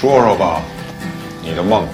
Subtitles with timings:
[0.00, 0.62] 说说吧，
[1.42, 1.86] 你的梦。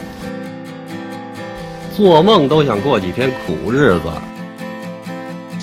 [1.96, 4.02] 做梦都想过几天苦日子。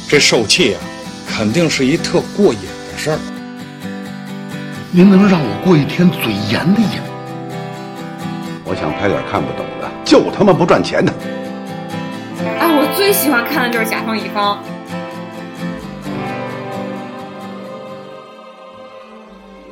[0.10, 0.82] 这受气啊，
[1.26, 2.60] 肯定是一特过瘾
[2.92, 3.20] 的事儿。
[4.92, 7.02] 您能让我过一天嘴严的瘾？
[8.66, 11.14] 我想拍点看不懂的，就他妈不赚钱的。
[12.60, 14.62] 哎，我最喜欢看的就是甲方乙方。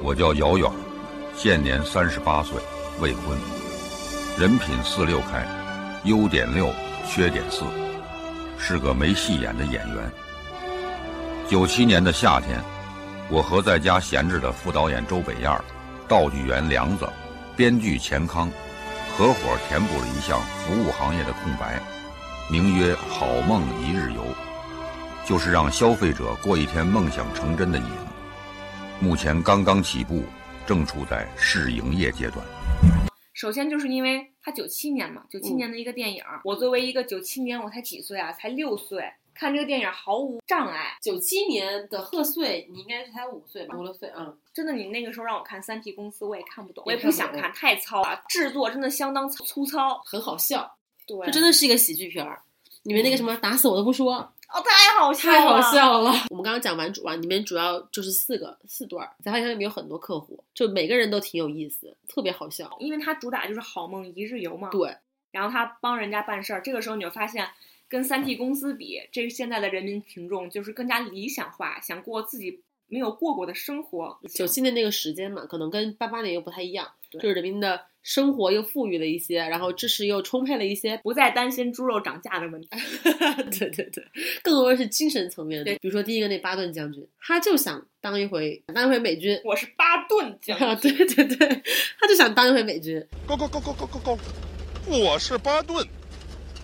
[0.02, 0.72] 我叫姚远，
[1.44, 2.56] 现年三十八岁，
[3.00, 3.36] 未婚，
[4.38, 5.44] 人品四六开，
[6.04, 6.72] 优点六，
[7.10, 7.64] 缺点四，
[8.60, 10.12] 是个没戏演的演员。
[11.50, 12.62] 九七年的夏天，
[13.28, 15.60] 我和在家闲着的副导演周北燕、
[16.08, 17.10] 道具员梁子、
[17.56, 18.48] 编剧钱康，
[19.18, 21.82] 合伙填补了一项服务行业的空白，
[22.52, 24.24] 名曰“好梦一日游”，
[25.26, 27.86] 就是让消费者过一天梦想成真的瘾。
[29.00, 30.24] 目前刚刚起步，
[30.72, 32.38] 正处在试营业阶段。
[33.34, 38.32] 首先就是因为它九七年嘛，九七年的一个电影，我作为一个九七年，我才几岁啊？
[38.32, 40.98] 才六岁，看这个电影毫无障碍。
[41.02, 43.76] 九七年的贺岁，你应该是才五岁吧？
[43.78, 44.34] 五六岁，嗯。
[44.54, 50.78] 真的，你那个时候让我看三体公司，我也看不懂，我也不想看，太糙了，制作真的相当粗糙，很好笑。
[51.06, 52.42] 对，这真的是一个喜剧片儿。
[52.84, 54.34] 里面那个什么，打死我都不说。
[54.54, 56.12] 哦，太好笑，太好笑了。
[56.30, 62.76] 我们刚刚讲完主啊，里面主要就是四个四段儿，才发现里面有很多客户，就每个人都挺有意思，特别好笑。
[62.80, 64.70] 因为他主打就是好梦一日游嘛。
[64.70, 64.96] 对。
[65.32, 67.48] 然后他帮人家办事儿，这个时候你就发现，
[67.88, 72.62] 跟三 T 公司比，这现在的人民群众就是更加理想化，想过自己
[72.92, 74.20] 没有过过的生活。
[74.36, 77.82] 九七年那个时间嘛，可能跟八八年又不太一样，就是人民的。
[78.04, 82.68] 生活又富裕了一些，然后知识又充沛了一些，不再担心猪肉涨价的问题。
[83.60, 84.04] 对对对，
[84.42, 85.72] 更多的是精神层面的。
[85.76, 89.40] 比如说第一个那巴顿将军，他就想当一回当一回美军。
[89.46, 90.98] 我是巴顿 将军。
[90.98, 91.48] 对对对，
[92.00, 93.00] 他就想当一回美军。
[93.28, 94.18] Go go go go go go go！
[94.88, 95.88] 我是巴顿，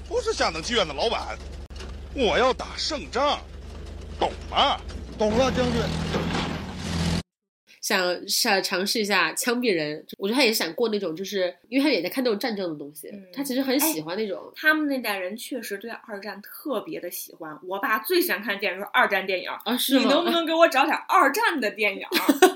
[0.09, 1.38] 不是下等剧院的老板，
[2.16, 3.40] 我要打胜仗，
[4.19, 4.81] 懂吗？
[5.17, 5.81] 懂了，将军。
[7.81, 14.51] 想想尝试一下枪毙人，我觉得他也是想过那种，就是因为他也在看那种战争的东西，他其实很喜欢那种。
[14.56, 17.57] 他们那代人确实对二战特别的喜欢。
[17.63, 19.97] 我爸最喜欢看电影是二战电影啊，是？
[19.97, 22.06] 你能不能给我找点二战的电影？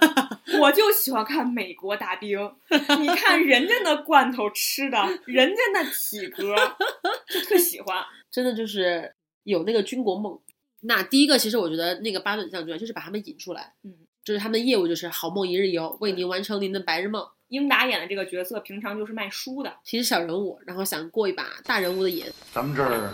[0.60, 2.38] 我就喜欢看美国大兵，
[3.00, 6.56] 你看人家那罐头吃的，人家那体格，
[7.28, 8.04] 就特喜欢。
[8.30, 9.14] 真的就是
[9.44, 10.38] 有那个军国梦。
[10.82, 13.94] 那第一个，其实我觉得那个巴顿将军就是把他们引出来，嗯。
[14.24, 17.28] 就是他们的业务就是好梦一日游，为您完成您的白日梦。
[17.48, 22.26] 英达演的这个角色平常就是卖书的，其实小人物，然后想过一把大人物的瘾。
[22.54, 23.12] 咱们这儿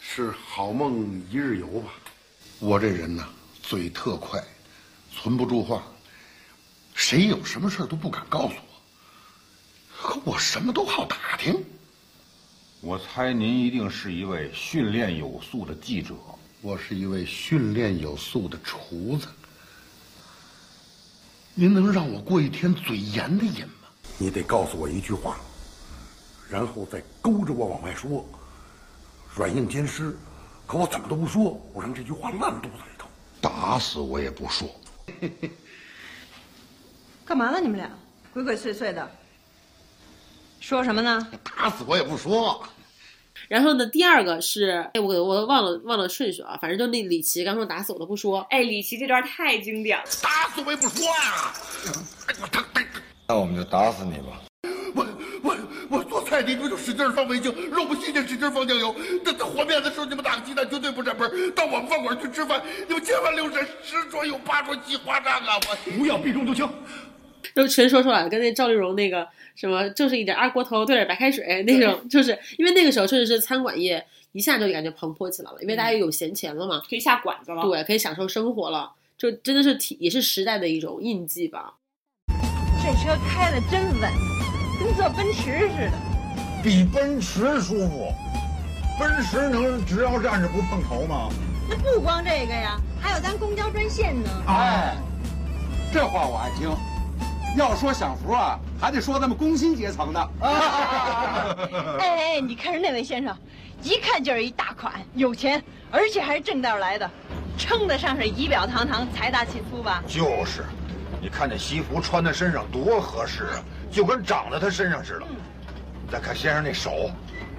[0.00, 1.92] 是好梦一日游吧？
[2.58, 3.24] 我这人呢，
[3.62, 4.42] 嘴特快，
[5.12, 5.86] 存不住话，
[6.92, 11.64] 谁有什么事都不敢告诉我，可我什么都好打听。
[12.80, 16.14] 我猜您一定是一位训练有素的记者，
[16.66, 19.28] 我是一位训练有素的厨子。
[21.54, 23.88] 您能让我过一天嘴严的瘾吗？
[24.18, 25.38] 你得告诉我一句话，
[26.50, 28.26] 然后再勾着我往外说，
[29.36, 30.18] 软硬兼施。
[30.66, 33.06] 可我怎么都不说，我让这句话烂肚子里头，
[33.40, 34.68] 打死我也不说。
[37.24, 37.60] 干嘛呢？
[37.60, 37.88] 你们俩
[38.34, 39.08] 鬼鬼祟祟的，
[40.58, 41.28] 说什么呢？
[41.44, 42.66] 打死我也不说。
[43.48, 51.52] 然后呢，第二个是，哎，我我忘了忘了顺序啊，反正就那李琦刚说打死我都不说，哎，李琦这段太经典了，打死我也不说呀。
[53.28, 54.42] 那我们就打死你吧。
[54.94, 55.06] 我
[55.42, 55.56] 我
[55.90, 58.94] 我做菜你们就使劲放味精，肉不新鲜使劲放酱油。
[59.24, 61.28] 等等和面的时候你们打个鸡蛋绝对不沾盆。
[61.54, 65.58] 到我们饭馆去吃饭，你们千万留神，十桌有八桌鸡花账啊！
[65.68, 66.68] 我不要避重就轻。
[67.54, 81.74] 都全说出来了，跟那赵丽蓉那个什么，就是一点二锅头兑点白开水那种，就是因为那个时候确实是餐馆业一下就感觉蓬勃起来了，因为大家有闲钱了嘛，可以下馆子了，对，可以享受生活了，就真的是体也是时代的一种印记吧。
[82.82, 84.10] 这车开的真稳，
[84.78, 85.92] 跟坐奔驰似的，
[86.62, 88.08] 比奔驰舒服。
[88.98, 91.28] 奔驰能只要站着不碰头吗？
[91.68, 94.30] 那不光这个呀，还有咱公交专线呢。
[94.46, 94.96] 哎，
[95.92, 96.70] 这话我爱听。
[97.58, 100.30] 要说享福啊，还得说咱们工薪阶层的。
[102.00, 103.36] 哎哎，你看人那位先生，
[103.82, 107.10] 一看就是一大款，有钱，而且还是正道来的，
[107.56, 110.02] 称得上是仪表堂堂、财大气粗吧？
[110.06, 110.64] 就是，
[111.20, 115.26] 你看这西服穿在身上多合适啊，就跟长在他身上似的。
[116.10, 117.10] 再看先生那手，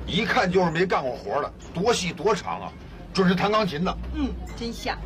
[0.06, 2.72] 一看就是没干过活的，多细多长啊，
[3.14, 3.98] 准是弹钢琴的。
[4.14, 4.98] 嗯，真像。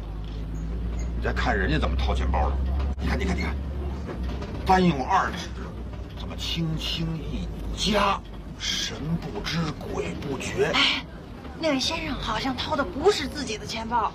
[1.17, 2.55] 你再看人家怎么掏钱包的，
[2.99, 3.55] 你看，你看，你看。
[4.71, 5.49] 单用二指，
[6.17, 7.45] 怎么轻轻一
[7.77, 8.17] 夹，
[8.57, 9.57] 神不知
[9.93, 10.71] 鬼不觉。
[10.73, 11.05] 哎，
[11.59, 14.09] 那位先生好像掏的不是自己的钱包。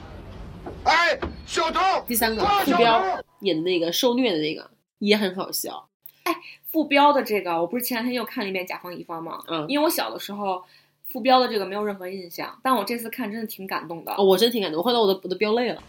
[0.85, 1.79] 哎，小偷！
[2.09, 5.87] 第三个副标演的那个受虐的那个也很好笑。
[6.23, 6.35] 哎
[6.73, 9.43] 副标的这个，我不是前两天又看了一遍《甲方乙方》吗？
[9.49, 10.65] 嗯因为我小的时候
[11.05, 14.17] 副标的这个没有任何印象，但我这次看真的挺感动的。
[14.17, 15.83] 我真挺感动，后来我都我都飙泪了。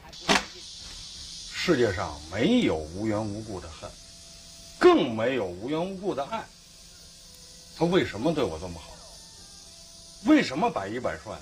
[1.54, 3.90] 世界上没有无缘无故的恨，
[4.79, 6.44] 更没有无缘无故的爱。
[7.77, 8.91] 他为什么对我这么好？
[10.25, 11.38] 为什么百依百顺？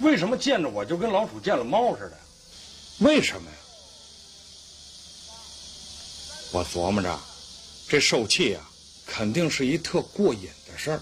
[0.00, 2.16] 为什么见着我就跟老鼠见了猫似的？
[3.00, 3.56] 为什么呀？
[6.52, 7.18] 我琢磨着，
[7.88, 8.70] 这受气啊，
[9.06, 11.00] 肯定是一特过瘾的事儿。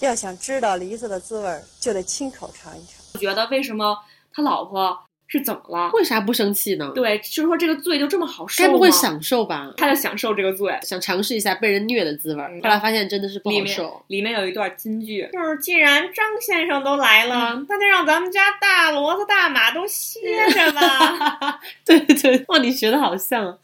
[0.00, 2.94] 要想知道梨子的滋味，就得亲口尝一尝。
[3.14, 3.98] 我觉得为什么
[4.32, 4.98] 他老婆
[5.30, 5.90] 是怎么了？
[5.94, 6.90] 为啥不生气呢？
[6.92, 8.66] 对，就是说这个罪就这么好受吗？
[8.66, 9.72] 该不会享受吧？
[9.76, 10.76] 他就享受这个罪。
[10.82, 14.02] 想尝试一下被人虐的滋味儿，后来发现真的是不好受。
[14.08, 20.18] 里面有一段金句，就是既然张先生都来了，那就让咱们家大骡子大马都歇
[20.50, 21.60] 着吧。
[21.86, 23.56] 对对，哇，你学的好像。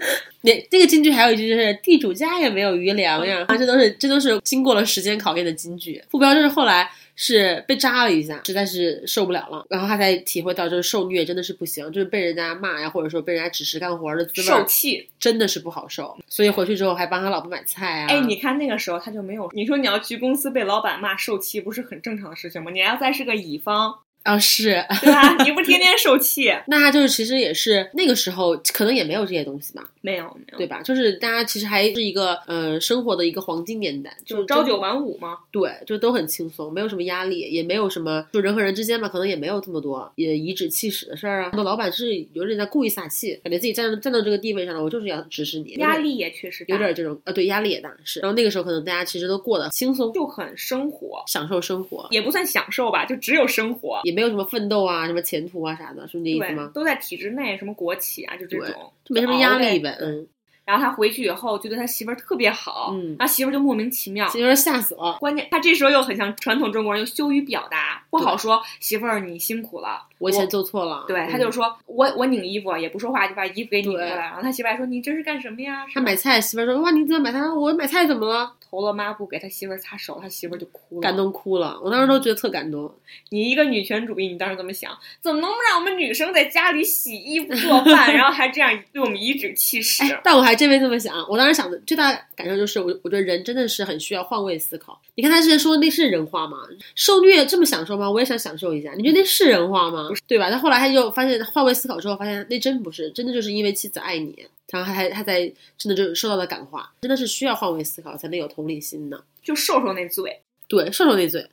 [0.43, 6.01] 那这个金句还有一句就是“地主家也没有余粮呀”，啊，这都是这都是经过了时间考验的金句。
[6.09, 15.09] 副标就是后来是被扎了一下，实在是受不了了，然后他才体会到，就是受虐真的是不行，就是被人家骂呀，或者说被人家指使干活的滋味，受气。
[15.19, 16.17] 真的是不好受。
[16.29, 18.07] 所以回去之后还帮他老婆买菜啊。
[18.09, 22.71] 哎，你看那个时候他就没有，你说你要去公司被老板骂受气，不是很正常的事情吗？
[22.71, 23.93] 你要再是个乙方，
[24.27, 25.37] 啊是，对吧？
[25.45, 26.53] 你不天天受气？
[26.67, 30.83] 那他就是其实也是那个时候可能也没有这些东西吧，没有没有，对吧？
[30.83, 35.39] 就是大家其实还是一个呃生活的一个黄金年代，就朝九晚五嘛。
[35.53, 41.51] 对，就都很轻松，没有什么压力，也没有什么就人和人之间嘛，可能也没有这么多也颐指气使的事儿啊。
[41.51, 48.21] 很多老板是有点在故意撒气，感觉自己站站到这个地位上了，我就是要指使你，压力也确实大有点这种呃，对，压力也大是。
[48.21, 60.27] 然后那个时候可能大家其实都过得轻松，就很生活，享受生活，也不算享受吧，就只有生活，也没有什么奋斗啊、什么前途啊啥的，是这意思吗？，都在体制内，什么国企啊，就这种，就没什么压力呗，嗯。
[60.67, 65.17] 然后他回去以后就对他媳妇儿特别好，嗯然后媳妇儿就莫名其妙，媳妇儿吓死了。
[65.21, 75.87] 关键他这时候又很像传统中国人，又羞于表达，不好说媳妇儿你辛苦了，我以前做错了，对，嗯他就说我我拧衣服也不说话，就把衣服给拧过来，然后他媳妇儿还说你这是干什么呀？
[75.95, 77.41] 他买菜，媳妇儿说哇你怎么买菜？
[77.49, 78.53] 我买菜怎么了？
[78.69, 81.17] 投了抹布给他媳妇儿擦手，他媳妇儿就哭了，感。
[81.17, 82.93] 动哭了，我当时都觉得特感动。
[83.31, 84.91] 你一个女权主义，你当时这么想，
[85.21, 90.03] 怎么能让我们女生在家里洗衣服做饭， 然后还这样对我们颐指气使？
[90.03, 91.15] 哎，但我还真没这么想。
[91.29, 95.01] 我当时想的最大感受就是，我我觉得人真的是很需要换位思考。
[95.15, 96.59] 你看他之前说的那是人话吗？
[96.95, 98.11] 受虐这么享受吗？
[98.11, 98.95] 我也想享受一下。
[98.95, 100.09] 你觉得那是人话吗？
[100.27, 100.51] 对吧？
[100.51, 104.35] 他后来他就发现换位思考之后，发现那真不是，真的就是因为妻子爱你，
[104.71, 105.41] 然后他还他才
[105.79, 109.23] 真的就受到了感化，真的是需要换位思考才能有同理心的。
[109.43, 111.49] 就受受那罪，对，受受那罪，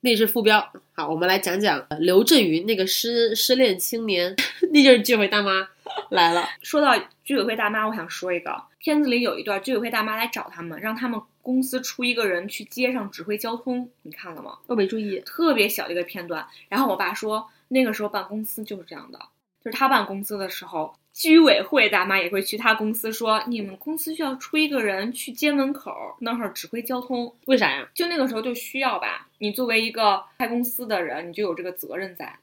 [0.00, 0.72] 那是副标。
[0.92, 4.34] 好，我们来讲讲呃刘震云那个失失恋青年，
[4.72, 5.68] 那就是居委会大妈
[6.10, 6.48] 来了。
[6.62, 14.58] 说到居委会大妈，我想说一个，片子里有一段居委会大妈来找他们，让他们公司出一个人去街上指挥交通，你看了吗？
[14.66, 16.46] 我没注意，特别小的一个片段。
[16.68, 19.18] 然后我爸说，那个时候办公司就是这样的，
[19.62, 27.88] 就是他办公司的时候，居委会大妈也会去他公司说，你们公司需要出一个人去街门口那儿指挥交通，为啥呀？
[27.94, 29.28] 就那个时候就需要吧。
[29.38, 32.38] 你作为一个开公司的人，你就有这个责任在，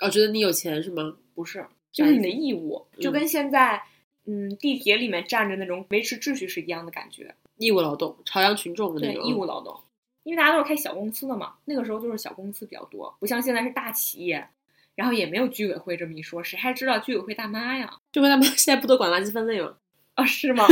[0.00, 1.14] 哦、觉得你有钱是吗？
[1.34, 3.82] 不是，就是你的义务，嗯就跟现在。
[4.24, 9.76] 嗯，地铁里面站着那种维持秩序是一样的感觉，义务劳动，朝阳群众的那对，种义务劳动，
[10.22, 14.46] 因为大家都是开小公司的嘛，那个时候就是小公司比较多，不像现在是大企业，
[14.94, 17.92] 然后也没有居委会这么一说，谁还知道居委会大妈呀？
[18.12, 19.74] 居委会大妈 现在不都管垃圾分类吗？
[20.14, 20.68] 啊，是吗？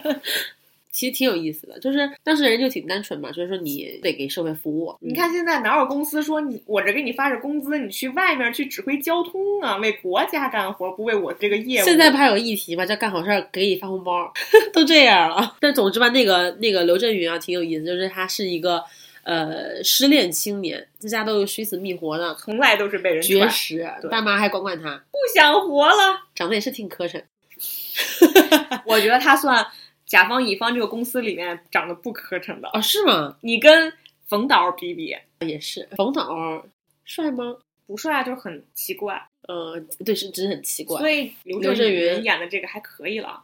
[0.96, 4.96] 其实挺有意思的，就是当时人就挺单纯嘛，就是说你得给社会服务。
[4.98, 11.84] 你看现在哪有公司说你我这给你发着工资，你去外面去指挥交通啊，为国家干活，不为我这个业务？
[11.84, 12.86] 现在不还有议题吗？
[12.86, 14.32] 叫干好事儿给你发红包，
[14.72, 15.54] 都这样了。
[15.60, 18.82] 但总之吧，那个那个刘震云啊，挺有意思，就是他是一个
[19.24, 26.22] 呃失恋青年，在家都寻死觅活的，从来都是被人绝食，对大妈还管管他，不想活了。
[26.34, 27.22] 长得也是挺磕碜。
[28.86, 29.66] 我觉得他算
[30.06, 32.68] 甲方乙方这个公司里面长得不磕碜的。
[32.68, 33.36] 啊，是吗？
[33.42, 33.92] 你跟
[34.26, 35.88] 冯导比比，也是。
[35.96, 36.64] 冯导
[37.04, 37.56] 帅吗？
[37.86, 39.28] 不帅，就是很奇怪。
[39.48, 40.98] 呃，对，是真是很奇怪。
[40.98, 43.42] 所以刘刘震云云演的这个还可以了，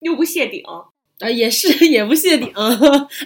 [0.00, 0.64] 又不谢顶。
[0.64, 2.52] 啊，也是 也不谢顶。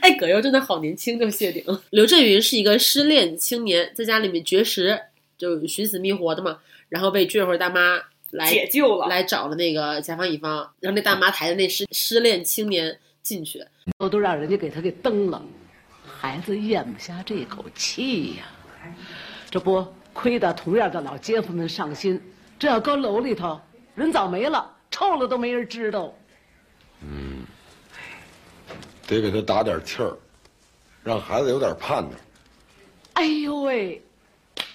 [0.02, 1.64] 哎，葛优真的好年轻就谢顶。
[1.90, 5.00] 刘震云是一个失恋青年，在家里面绝食，
[5.38, 13.64] 就寻死觅活的嘛，然后被居委会大妈来解救了来找了那个甲方乙方，让那大妈抬的那失失恋青年进去。
[13.98, 15.42] 我都让人家给他给蹬了，
[16.04, 18.44] 孩子咽不下这口气呀。
[19.50, 22.20] 这不亏得同样的老街坊们上心，
[22.58, 23.58] 这要搁楼里头，
[23.94, 26.12] 人早没了，臭了都没人知道。
[27.00, 27.44] 嗯，
[29.06, 30.16] 得给他打点气儿，
[31.02, 32.16] 让孩子有点盼头。
[33.14, 34.02] 哎呦喂，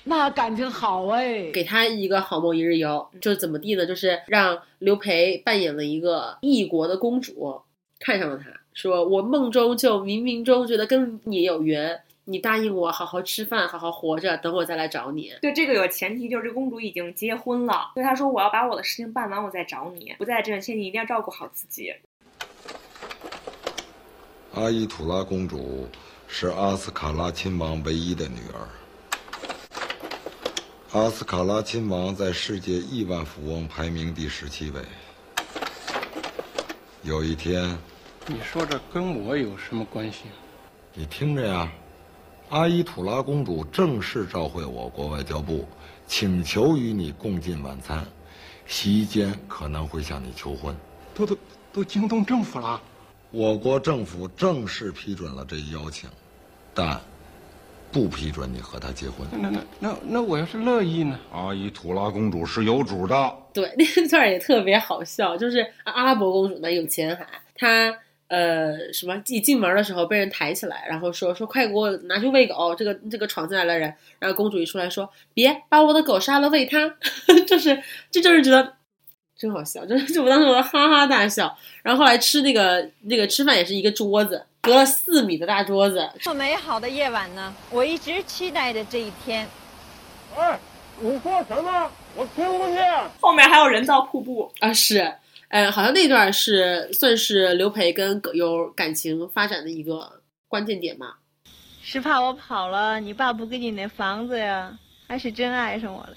[0.05, 1.50] 那感情好哎！
[1.51, 3.86] 给他一个好梦一日游，就是怎么地呢？
[3.86, 7.62] 就是让刘培扮演了一个异国的公主，
[8.00, 15.31] 看上了他，说我梦中就冥冥中觉得跟你有缘，你答应我好好吃饭，好好活着，等我再来找你。
[15.41, 20.13] 对，这个有前提，就是这公主已经结婚了，所以他说我要把我的事情办完，我再找你。
[20.17, 21.93] 不在这前你一定要照顾好自己。
[24.53, 25.88] 阿依土拉公主
[26.27, 28.67] 是阿斯卡拉亲王唯一的女儿。
[30.93, 34.79] 阿斯卡拉亲王在世界亿万富翁排名第十七位。
[37.01, 37.75] 有一天，
[38.27, 40.25] 你说这跟我有什么关系？
[40.93, 41.71] 你听着呀，
[42.51, 45.67] 阿依土拉公主正式召回我国外交部，
[46.05, 48.05] 请求与你共进晚餐，
[48.67, 50.75] 席间可能会向你求婚。
[51.15, 51.35] 都都
[51.73, 52.79] 都惊动政府了。
[53.31, 56.07] 我国政府正式批准了这一邀请，
[56.71, 57.01] 但
[57.93, 59.27] 不批准你和他结婚。
[59.31, 61.19] 那那那那我要是乐意呢？
[61.31, 63.38] 阿依土拉公主是有主的。
[63.53, 67.95] 对，那段也特别好笑，就是阿拉伯公主呢有钱还，她
[68.27, 76.95] 呃什么一进门的时候被人抬起来，然后说说快给我拿去喂狗，这个这个闯进来的人，然后公主一出来说别把我的狗杀了喂它，
[77.45, 78.73] 就是这就是觉得。
[79.35, 81.57] 真好笑，就就我当时我哈哈大笑。
[81.81, 86.10] 然后后来吃那个那个吃饭也是一个桌子，隔了四米的大桌子。
[86.22, 89.46] 这么美好的夜晚呢，我一直期待着这一天。
[90.38, 90.58] 哎，
[91.01, 91.91] 你说什么？
[92.15, 92.82] 我听不见。
[93.20, 95.15] 后面还有人造瀑布啊，是，
[95.50, 101.15] 呃，好像那段是算是刘培跟葛优感情发展的一个关键点嘛。
[101.82, 104.79] 是怕我跑了，你爸不给你那房子呀？
[105.10, 106.15] 还是真爱上我了？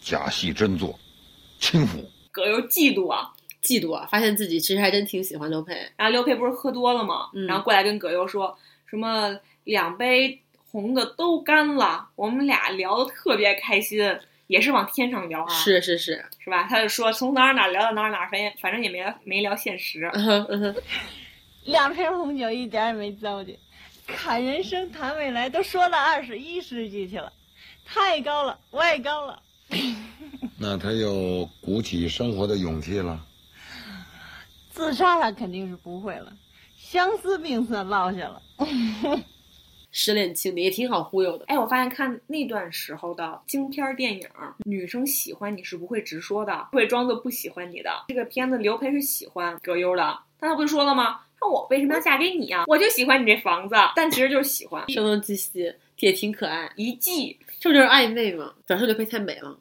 [0.00, 0.96] 假戏真做。
[1.58, 4.06] 轻浮，葛优嫉妒啊，嫉妒啊！
[4.10, 5.74] 发现自己其实还真挺喜欢刘佩。
[5.96, 7.30] 然后刘佩不是喝多了吗？
[7.34, 10.40] 嗯、然后过来跟葛优说什么两杯
[10.70, 13.98] 红的都干了，我们俩聊的特别开心，
[14.48, 15.54] 也是往天上聊啊。
[15.54, 16.64] 是是是，是吧？
[16.68, 20.10] 他就说从哪儿哪儿聊到哪儿哪儿，反正反正也没没聊现实。
[21.64, 23.56] 两瓶红酒一点也没糟践，
[24.06, 27.32] 看人生谈未来，都说到二十一世纪去了，
[27.86, 29.40] 太高了，我也高了。
[30.58, 33.24] 那他又鼓起生活的勇气了。
[34.72, 36.32] 自杀他肯定是不会了，
[36.76, 38.42] 相思病算落下了。
[39.94, 41.44] 失恋情敌也挺好忽悠的。
[41.46, 44.26] 哎，我发现看那段时候的京片电影，
[44.64, 47.90] 女生喜欢你是不会直说的，会装作不喜欢你的。
[48.08, 51.20] 这个片子刘培是喜欢葛优的，但他不是说了吗？
[51.38, 52.64] 那我为什么要嫁给你啊？
[52.66, 54.90] 我就喜欢你这房子，但其实就是喜欢。
[54.90, 58.54] 声东击西，也挺可爱，一季这不就是暧昧吗？
[58.66, 59.54] 主要是刘培太美了。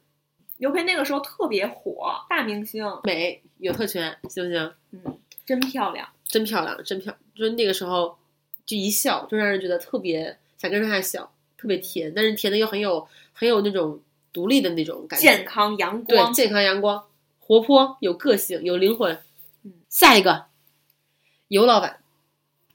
[0.58, 4.74] 刘培那个时候特别火，大明星，美有特权，行不行？
[4.91, 8.18] 嗯，真漂亮，真漂亮，真漂，就是那个时候，
[8.65, 14.01] 就一笑就让人觉得特别想跟着他笑，特别甜，但是甜的又很有很有那种
[14.34, 17.03] 独立的那种感觉，健康阳光，对，健康阳光，
[17.39, 19.15] 活泼有个性有灵魂。
[19.63, 20.46] 嗯，下一个，
[21.50, 22.00] 尤老板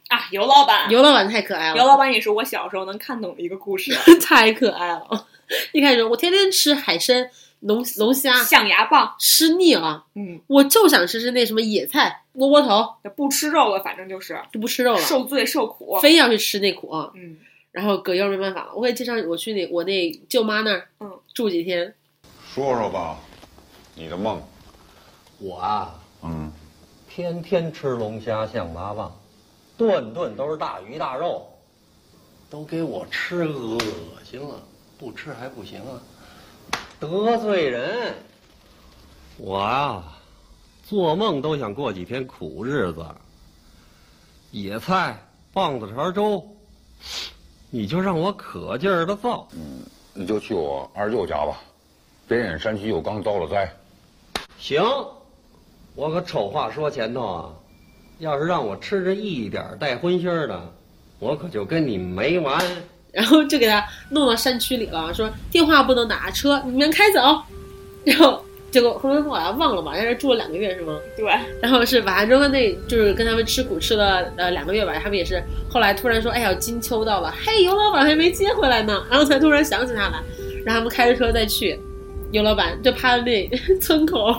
[0.09, 5.27] 啊，尤老板，尤老板太可爱了，尤老板也是我小时候能看懂的一个故事， 太可爱了。
[5.73, 7.29] 一开始我天天吃海参。
[7.61, 17.39] 龙龙虾、象牙棒吃腻了，嗯，我就想吃吃那什么野菜、窝窝头，不吃肉了，反正就是就不吃肉了，受罪受苦，非要去吃那苦，嗯。
[17.73, 21.95] 然后葛优没办法了，我给介绍我去那我那舅妈那儿，嗯，住几天。
[22.49, 23.19] 说说吧，
[23.95, 24.43] 你的梦。
[25.39, 26.51] 我啊，嗯，
[27.07, 29.11] 天天吃龙虾、象拔蚌，
[29.77, 31.47] 顿顿都是大鱼大肉，
[32.49, 33.79] 都给我吃恶
[34.25, 34.63] 心了，
[34.99, 36.01] 不吃还不行啊。
[36.99, 38.15] 得罪人，
[39.37, 40.17] 我啊，
[40.83, 43.05] 做梦都想过几天苦日子。
[44.51, 45.23] 野菜、
[45.53, 46.43] 棒子碴粥，
[47.69, 49.47] 你就让我可劲儿的造。
[49.53, 49.83] 嗯，
[50.15, 51.61] 你就去我二舅家吧，
[52.27, 53.71] 边远山区又刚遭了灾。
[54.59, 54.83] 行，
[55.95, 57.53] 我可丑话说前头啊，
[58.21, 60.73] 要是让我吃着一点带荤腥的，
[61.19, 62.59] 我可就跟你没完。
[63.17, 67.43] 然后就给他弄到山区里了，说电话不能打，车你们开走。
[68.05, 70.99] 然后结果后来我好像忘了吧，在这住了两个月是吗？
[71.17, 71.27] 对。
[71.63, 80.23] 然后是完之后那，就是跟他们吃苦吃了呃两个月吧，他们也是后来突然说，哎呀金秋到了，嘿尤老板还没接回来呢，然后才突然想起他来，
[80.67, 81.81] 让他们开着车再去。
[82.33, 83.49] 尤老板就趴在那
[83.81, 84.35] 村口，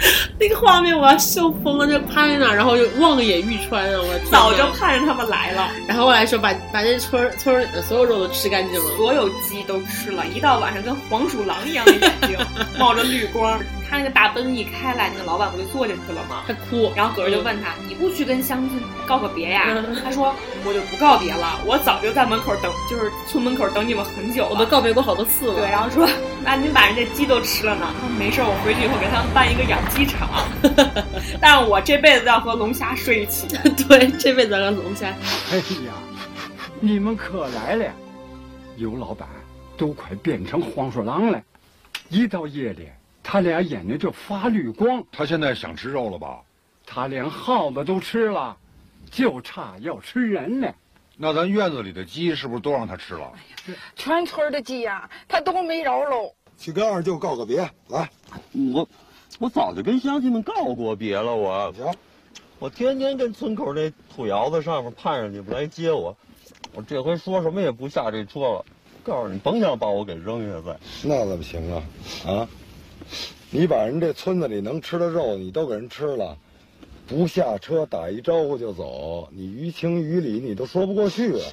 [0.38, 4.00] 那个画面我要笑疯了，就趴在那儿，然后就望眼欲穿啊！
[4.00, 12.38] 我 早就盼着他们来了，然后后来说把把这村儿村儿里的所有肉都吃干净了，所有鸡都吃了，一到晚上跟黄鼠狼一样的眼睛，
[12.78, 13.60] 冒着绿光。
[13.90, 16.44] 他那个大奔一开来，那个老板不就坐进去了吗？
[16.46, 20.32] 他哭，然后葛瑞就问他：“你不去跟乡亲告个别呀？”嗯他说
[20.64, 24.50] ：“我就不告别了，我早就在门口等，就是村门口等你们很久了。
[24.50, 25.54] 我都告别过好多次了。
[25.56, 26.08] 对，然后说
[26.44, 30.46] ：“那您把人家鸡都吃了呢？”他说没事，我回去以后给他们办一个养鸡场。
[31.42, 33.48] 但是我这辈子要和龙虾睡一起。
[33.88, 35.08] 对，这辈子要跟龙虾。
[35.50, 35.92] 哎呀，
[36.78, 37.86] 你们可来了！
[38.76, 39.28] 尤老板
[39.76, 41.42] 都快变成黄鼠狼了，
[42.08, 42.88] 一到夜里，
[43.32, 45.04] 他俩眼睛就发绿光。
[45.12, 46.40] 他现在想吃肉了吧？
[46.84, 48.56] 他连耗子都吃了，
[49.08, 50.74] 就差要吃人了。
[51.16, 53.32] 那咱院子里的鸡是不是都让他吃了？
[53.68, 56.34] 哎全村的鸡呀、他都没饶喽。
[56.58, 58.10] 去跟二舅告个别，来。
[58.74, 58.88] 我
[59.38, 61.86] 我早就跟乡亲们告过别了，我行
[62.58, 66.16] 我天天跟村口那土窑子上面盼着你们来接我，
[66.74, 68.64] 我这回说什么也不下这车了，
[69.04, 70.76] 告诉你甭想把我给扔下在。
[71.04, 71.82] 那怎么行啊？
[72.26, 72.48] 啊，
[73.52, 76.38] 你把人这村子里能吃的肉你都给人吃了，
[77.08, 81.46] 不下车打一招呼就走，你于情于理你都说不过去啊！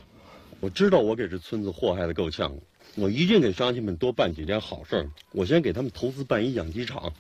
[0.60, 2.62] 我知道我给这村子祸害的够呛了，
[2.96, 5.10] 我一定给乡亲们多办几件好事儿。
[5.32, 7.12] 我先给他们投资办一养鸡场，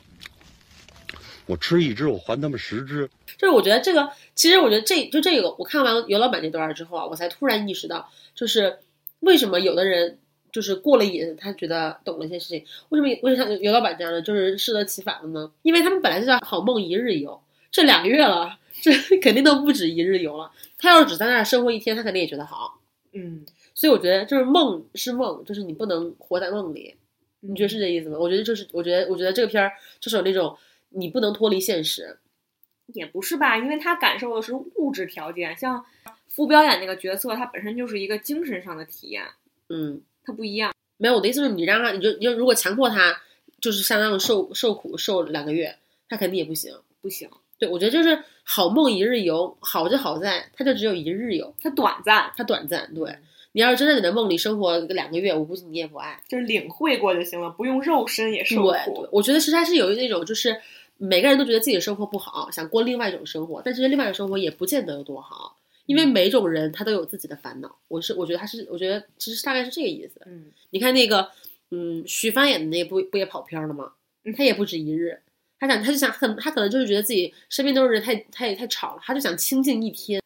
[1.47, 3.09] 我吃一只，我还他们十只。
[3.37, 8.77] 就是我觉得这个，其实我觉得这就这个，我看完尤老板这段之后啊，我才突然意识到，就是
[9.21, 10.19] 为什么有的人
[10.57, 15.51] 就是过了瘾，他觉得懂了一些事情，为什么为什么像尤老板这样的就是适得其反了呢？
[15.61, 20.51] 因为他们本来就叫好梦一日游，这两个月了，这 肯定都不止一日游了。
[20.79, 22.81] 他要是只在那儿生活一天，他肯定也觉得好。
[23.13, 23.45] 嗯，
[23.75, 26.95] 所以我觉得就是梦是梦，就是你不能活在梦里。
[27.41, 28.17] 你觉得是这意思吗？
[28.19, 30.57] 我觉得就是，我觉得，我觉得这个片儿就是有那种
[30.89, 32.17] 你不能脱离现实。
[32.87, 35.85] 也不是吧，因为他感受的是物质条件，像
[36.27, 39.23] 傅彪演那个角色，他本身就是一个精神上的体验，
[39.69, 40.71] 嗯，他不一样。
[40.97, 43.19] 没有，我的意思是你让他，你就你就如果强迫他，
[43.59, 45.75] 就是相当于受受苦受两个月，
[46.07, 46.71] 他肯定也不行。
[46.99, 52.91] 不行，对，我觉得就是好梦一日游，好就好在它就只有一日游，它短暂，它短暂。
[52.93, 53.15] 对，
[53.53, 59.09] 你要是真的你的梦里生活个两个月，我估计你也不爱，就是领会过就行了，不用肉身也受，苦对。
[59.11, 60.59] 我觉得其实在是有那种就是
[60.97, 65.55] 每个人都觉得自己的生活不好，想过另外一种生活，但其实另外一种生活也不见得有多好。
[65.87, 70.21] 因为每种人他都有自己的烦恼，我是我觉得他是，我觉得其实大概是这个意思。
[70.27, 71.31] 嗯，你看那个，
[71.71, 73.93] 嗯，徐帆演的那部不也跑偏了吗？
[74.37, 75.19] 他也不止一日，
[75.57, 80.21] 他想他就想很他可能就是觉得自己身边都是人太太太吵了，他就想清静一天。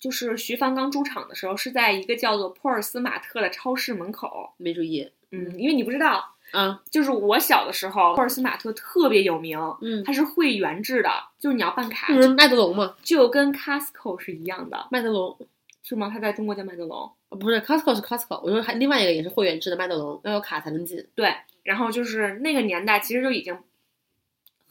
[0.00, 5.08] 就是徐帆刚出场的时候，是在一个叫做普尔斯马特的超市门口，没注意。
[5.30, 14.86] 嗯，因为你不知道啊，就是我小的时候，霍尔斯马特特别有名，嗯，它是会员制的，就是你要办卡，就是麦德龙嘛，就跟 Costco 是一样的。
[14.90, 15.36] 麦德龙
[15.82, 16.08] 是吗？
[16.12, 21.04] 它在中国叫麦德龙，不是 Costco 是 Costco，我说还另外一个也是会员制的麦德龙，要有卡才能进。
[21.14, 23.58] 对，然后就是那个年代其实就已经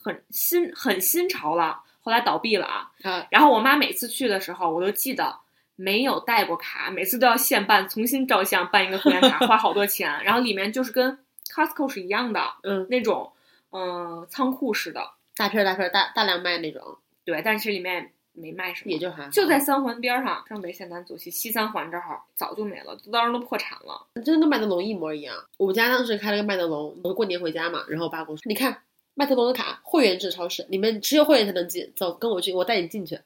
[0.02, 2.90] 很新很新潮了，后来倒闭了啊。
[3.04, 5.38] 啊，然后我妈每次去的时候，我都记得
[5.76, 10.10] 没有带过卡，每次都要现办，重新照相办一个会员卡， 花好多钱。
[10.24, 11.18] 然后里面就是跟
[11.54, 13.32] Costco 是一样的，嗯，那种
[13.72, 13.82] 嗯、
[14.20, 16.98] 呃仓库式的，大片大片大大量卖那种。
[17.26, 24.08] 对，但是里面没卖什么，也就还就在三环边上，上北线南左西，西三环这儿早就没了，当时都破产了。
[24.26, 25.36] 真的跟麦德龙一模一样。
[25.58, 28.82] 我们家当时开了个麦德龙，我过年回家嘛，然后我爸跟我说：“你看
[29.14, 33.20] 麦德龙的卡，会员制超市，里面只有会员才能进，走，跟我去，我带你进去。”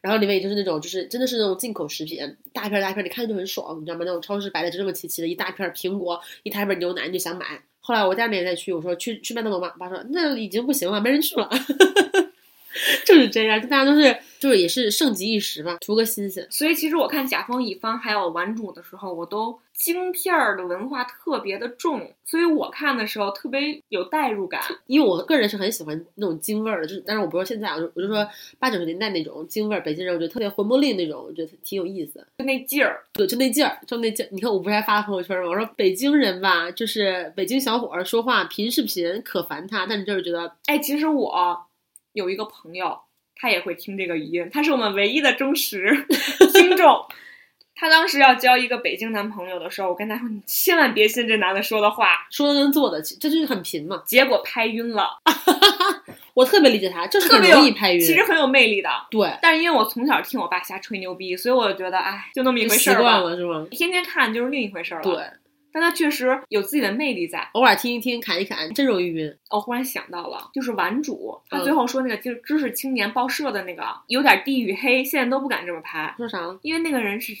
[0.00, 4.04] 然后里面也就是那种，就是真的是那种进口食品，大片大片，你看着就很爽，你知道吗？
[4.04, 7.62] 那种超市摆的整整齐齐的，一大片苹果，一大片牛奶，你就想买。
[7.86, 11.46] 后来我家里面再去，我说去去麦当劳吧，我爸说那已经不行了，没人去了。
[13.04, 16.46] 就是这样，大家都是就是也是盛极一时嘛，图个新鲜。
[16.50, 24.62] 所以其实我看甲方乙方还有玩主的时候，我都京片儿的文化特别的重，所以我看的时候特别有代入感。
[24.86, 28.26] 因为我个人是很喜欢那种京味儿的，就是但是我不是说现在，我就我就说
[28.58, 34.28] 八九十年代那种京味儿，北京人我觉得特别魂不吝那种，我觉得挺有意思，就那劲儿，对，就那劲儿，就那劲儿。
[34.30, 35.48] 你看我不是还发了朋友圈吗？
[35.48, 41.66] 我说北京人吧，就是北京小伙儿说话贫是贫，可烦他，但是就是觉得，哎，其实我
[42.12, 42.96] 有一个朋友，
[43.34, 46.06] 他也会听这个语音，他是我们唯一的忠实
[46.54, 47.04] 听众。
[47.74, 55.08] 他当时要交一个北京男朋友的时候，我跟她说：“你千万别信这男的说的话，说的跟做的，这就是很贫嘛。”结果拍晕了。
[56.34, 58.90] 我特别理解他，就是很特别容易拍晕，其实很有魅力的。
[59.10, 63.66] 对，但是因为我从小听我爸瞎吹牛逼，所以我就觉得，哎，就那么一回事儿习惯了是吗？
[63.70, 65.04] 天天看就是另一回事儿了。
[65.04, 65.24] 对，
[65.72, 67.48] 但他确实有自己的魅力在。
[67.52, 69.32] 偶尔听一听，侃一侃，真容易晕。
[69.50, 76.12] 我忽然想到了，就是顽主，他嗯最后说那个就是知识青年报社的那个，有点地域黑，现在都不敢这么拍。
[76.16, 76.38] 说啥？
[76.62, 77.32] 因为那个人是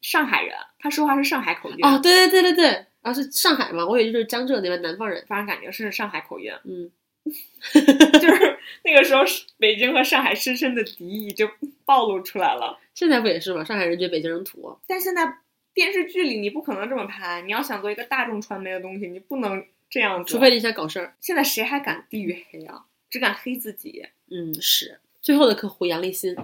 [0.00, 1.78] 上海人，他说话是上海口音。
[1.82, 6.50] 哦，对对对对对，啊是上海嘛，我以为就是江浙那边南方人，反正感觉是上海口音。
[6.64, 6.90] 嗯，
[7.24, 9.22] 就是那个时候，
[9.58, 11.48] 北京和上海深深的敌意就
[11.84, 12.78] 暴露出来了。
[12.94, 13.64] 现在不也是吗？
[13.64, 15.38] 上海人觉得北京人土，但现在
[15.72, 20.32] 电视剧里你不可能这么拍，你要想做一个大众传媒的东西，你不能这样子。
[20.32, 21.14] 除非你想搞事儿。
[21.20, 22.84] 现在谁还敢地域黑啊？
[23.08, 24.06] 只敢黑自己。
[24.30, 26.36] 嗯，是最后的客户杨立新，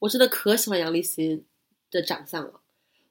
[0.00, 1.44] 我真的可喜欢杨立新
[1.90, 2.52] 的长相了，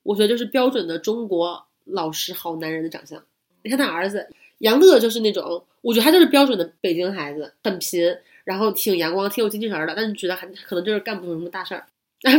[0.04, 3.24] 我觉得就是标准的中国老实好男人的长相。
[3.64, 11.86] 你看他儿子杨乐就是那种，我觉得他就是标准的北京孩子，很贫，然后挺阳光，挺有精气神儿的，但是觉得还可能就是干不出什么大事儿。
[12.24, 12.34] 哎，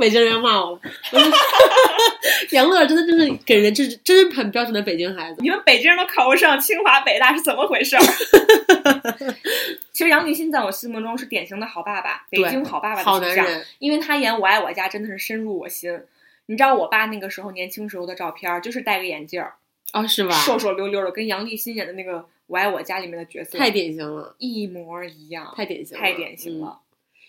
[0.00, 0.80] 北京人要骂我了。
[2.50, 5.36] 杨乐真的就是给人就是真是很标准的北京孩子。
[5.40, 8.02] 你们北京人都考不上清华北大是怎么回事儿？
[9.92, 16.00] 其实杨立新在我心目中是典型的好爸爸，北京好爸爸好的形象男人，因为他演《我爱我家》真的是深入我心。
[16.46, 19.54] 你知道我爸那个时候年轻时候的照片儿，就是戴个眼镜儿，
[19.92, 20.30] 哦，是吧？
[20.34, 26.80] 瘦瘦溜溜的，跟杨立新演的那个《我爱我家》里面的角色太典型了，一模一样，太典型了，太典型了。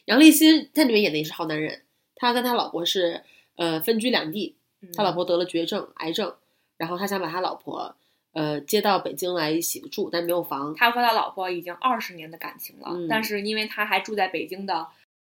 [0.06, 1.82] 杨立新在里面演的也是好男人，
[2.16, 3.24] 他跟他老婆是
[3.56, 4.90] 呃分居两地，嗯。
[4.96, 6.36] 他老婆得了绝症，癌症，
[6.78, 7.96] 然后他想把他老婆
[8.36, 10.76] 呃接到北京来一起住，但没有房。
[10.76, 14.86] 他和他老婆已经二十年的感情了，嗯但是因为他还住在北京的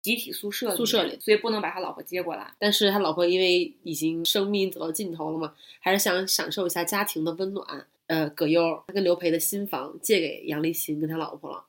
[0.02, 2.52] 集体宿舍宿舍里里，所以不能把他老婆接过来。
[2.58, 7.86] 但是他老婆因为已经生命走到尽头了嘛，还是想享受一下家庭的温暖。
[8.08, 11.65] 呃，葛优他跟刘培的新房借给杨立新跟他老婆了，他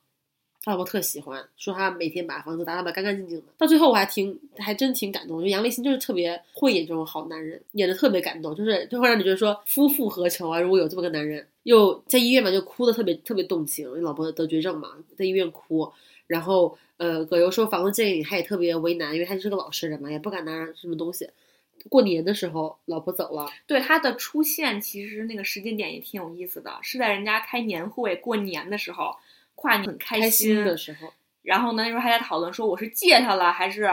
[0.68, 3.44] 老婆特喜欢，说他每天把房子打扫的干干净净的。
[3.56, 10.60] 到最后我还挺还真挺感动，就杨立新就是特别会演这种好男人，演的特别感动，就是就会让你觉得说夫复何求啊！
[10.60, 15.90] 如果有这么个男人，又在医院嘛就哭的特别特别动情，老婆得绝症嘛，在医院哭，
[16.26, 21.26] 然后呃葛优说房子借给你，他也特别为难，因为他是个老实人嘛，也不敢拿什么东西。
[21.88, 29.14] 过年的时候，老婆走了，对他的出现，其实那个时间点也挺有意思的，是在人家开年会过年的时候，
[29.60, 33.90] 跨年很开开心心的时候，然后呢，那时候还在讨论说我是借他了还是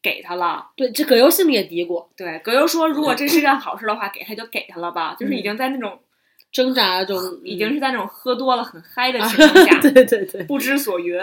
[0.00, 0.70] 给他了。
[0.76, 5.98] 对，这葛优心里也嘀咕，对，葛优说如果这是件好事的话， 给他就给他了吧，就是已经在那种
[6.52, 11.18] 挣扎中，已经是在那种喝多了很嗨的情况下，对对对，不知所云。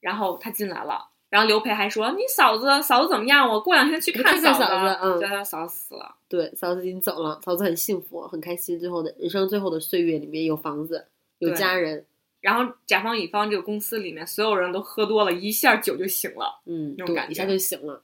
[0.00, 3.48] 然后他进来了，然后刘培还说：“你嫂子嫂子怎么样？
[3.48, 4.44] 我过两天去看看子。
[4.44, 6.14] 看嫂子嗯叫他嫂子死了。
[6.28, 8.78] 对，嫂子已经走了，嫂子很幸福，很开心。
[8.78, 12.06] 最后的人生最后的岁月里面有房子，有家人，
[12.46, 17.44] 然后甲方乙方这个公司里面所有人都喝多了，一下酒就醒了，嗯，那种感对，一下。
[17.44, 18.00] 就醒了。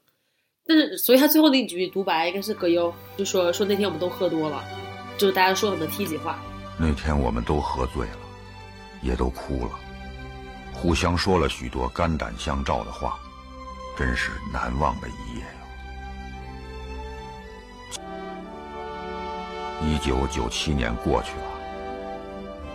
[0.67, 4.61] 但是，所以他最后那几句独白应该是葛优就说说那天我们都喝多了，
[5.17, 6.37] 就是大家说很多梯级话。
[6.77, 8.17] 那天我们都喝醉了，
[9.01, 9.71] 也都哭了，
[10.73, 13.17] 互相说了许多肝胆相照的话，
[13.97, 15.47] 真是难忘的一夜呀。
[19.81, 21.52] 一九九七年过去了，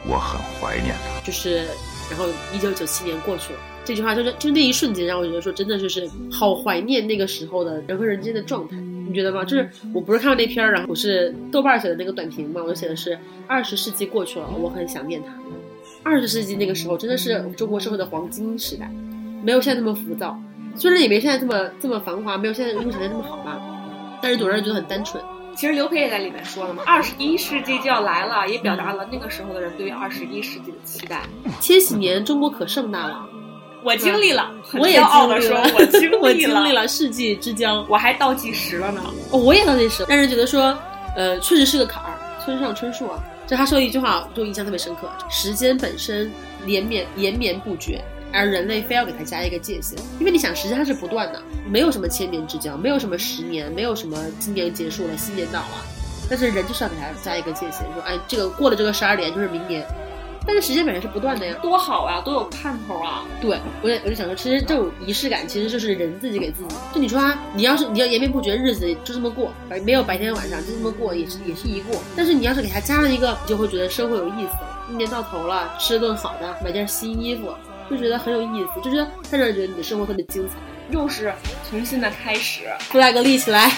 [0.09, 1.21] 我很怀念他。
[1.27, 1.67] 就是，
[2.11, 9.45] 然后一九九七年过去了，这句话就是就那一瞬间让我觉得说，真的就是好怀念那个时候的人和人之间的状态，你觉得吗？
[9.45, 15.33] 就是我不是看到那篇儿，然后我是豆瓣写的那个短评嘛，我就写的是二十世纪过去了，我很想念他。
[16.03, 18.91] 二十世纪那个时候真的是中国社会的黄金时代，
[19.43, 20.39] 没有现在那么浮躁，
[20.75, 23.61] 虽然也没现在这么这么繁华，没有现在入场率那么好吧，
[24.23, 25.23] 但是总让人觉得很单纯。
[25.59, 31.23] 其实刘培也在里面说了嘛，二十一世纪就要来了，也表达了那个时候的人对于二十一世纪的期待。
[31.61, 33.27] 千禧年中国可盛大了，
[33.83, 39.03] 我经历了，很我也骄傲的说经历了，我经我历了， 经历了世纪之交，我还倒计时了呢。
[39.33, 40.79] 哦，我也倒计时，但是觉得说，
[41.17, 46.31] 呃，确实是个坎儿，村上春树啊，这他说的一句话，就印象特别深刻：时间本身
[46.67, 48.01] 连绵延绵不绝，
[48.33, 55.85] 而人类非要给它加一个界限，因为你想，时间它是不断的，没有什么千年之交，没有什么十年，没有什么今年结束了，新年到了，
[56.29, 59.87] 但是人就是要给它加一个界限，说，哎，这个过了这个十二点就是明年。
[60.47, 63.23] 但是时间本身是不断的呀，多好啊，多有盼头啊！
[63.39, 66.75] 对，我也我就想说，其实这种仪式感其实就是人自己给自己。
[66.95, 72.01] 就你说啊，你要是你要延绵不绝，日子就这么过，白没有白天晚上就这么过，也是也是一过。
[72.17, 74.87] 但是你要是给它加了一个，你就会觉得生活有意思了。
[74.91, 77.53] 一年到头了，吃顿好的，买件新衣服，
[77.91, 80.55] 就觉得很有意思，就是会让人觉得你的生活特别精彩。
[80.91, 81.33] 又是
[81.69, 82.63] 从新的开始。
[82.91, 83.71] flag 立起来。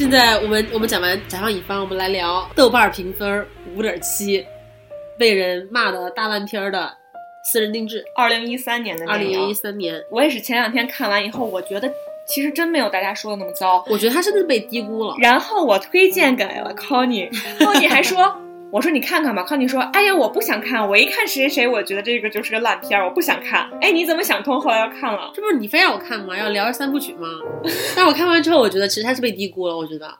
[0.00, 4.42] 现在我们我们讲完甲方乙方，我们来聊豆瓣评分五点七，
[5.18, 6.90] 被人骂的大烂片的
[7.52, 8.02] 私人定制。
[8.16, 11.92] 二零一三年的二零一三年，我也是前两天看完以后，我觉得
[12.26, 13.84] 其实真没有大家说的那么糟。
[13.88, 15.14] 我觉得他真的被低估了。
[15.18, 18.34] 然后我推荐给了 Conny，Conny 还说。
[18.72, 24.60] 我说你看看吧，康妮说：“哎呀，我不想看，我一看谁谁谁，我觉得这个就是个烂片儿，我不想看。”哎，你怎么想通？
[24.60, 26.38] 后来要看了，这不是你非让我看吗？
[26.38, 27.26] 要聊三部曲吗？
[27.96, 29.76] 但我看完之后，我觉得其实他是被低估了。
[29.76, 30.16] 我觉得，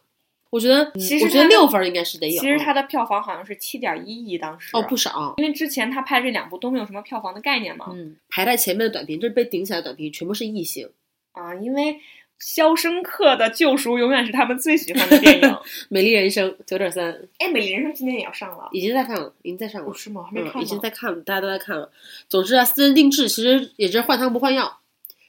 [0.50, 2.40] 我觉得，其实我觉得六分应该是得有。
[2.40, 7.86] 其实它的票房好像是七点一亿，当时哦不少，因为之前他拍这两部都没有什么票房的概念嘛。
[7.92, 10.88] 嗯，排在前面的短片，就是被顶起来的短片，全部是异性
[11.32, 11.82] 啊，因为。
[12.40, 15.42] 《肖申克的救赎》永远是他们最喜欢的电影，
[15.90, 17.12] 《美丽人生》九点三。
[17.38, 19.90] 哎，《美丽人生》今天也要上了，已经在看了，已经在上了。
[19.90, 20.22] 哦、是吗？
[20.22, 20.62] 还没看、嗯。
[20.62, 21.90] 已经在看了，大家都在看了。
[22.28, 24.78] 总之啊，私人定制其实也是换汤不换药。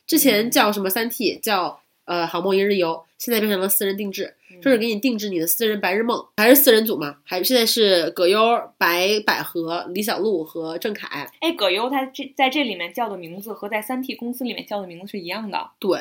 [0.07, 7.17] 之前叫什么三 T，叫呃《好梦一日游》，现在变成了私人定制，嗯、就是给你定制你的私人白日梦，还是四人组嘛？
[7.25, 8.39] 还现在是葛优、
[8.77, 11.29] 白百合、李小璐和郑恺。
[11.41, 15.71] 哎，葛优他这在这里面叫的名字和在三 T 公司里面叫的名字是一样的。
[15.77, 15.99] 对。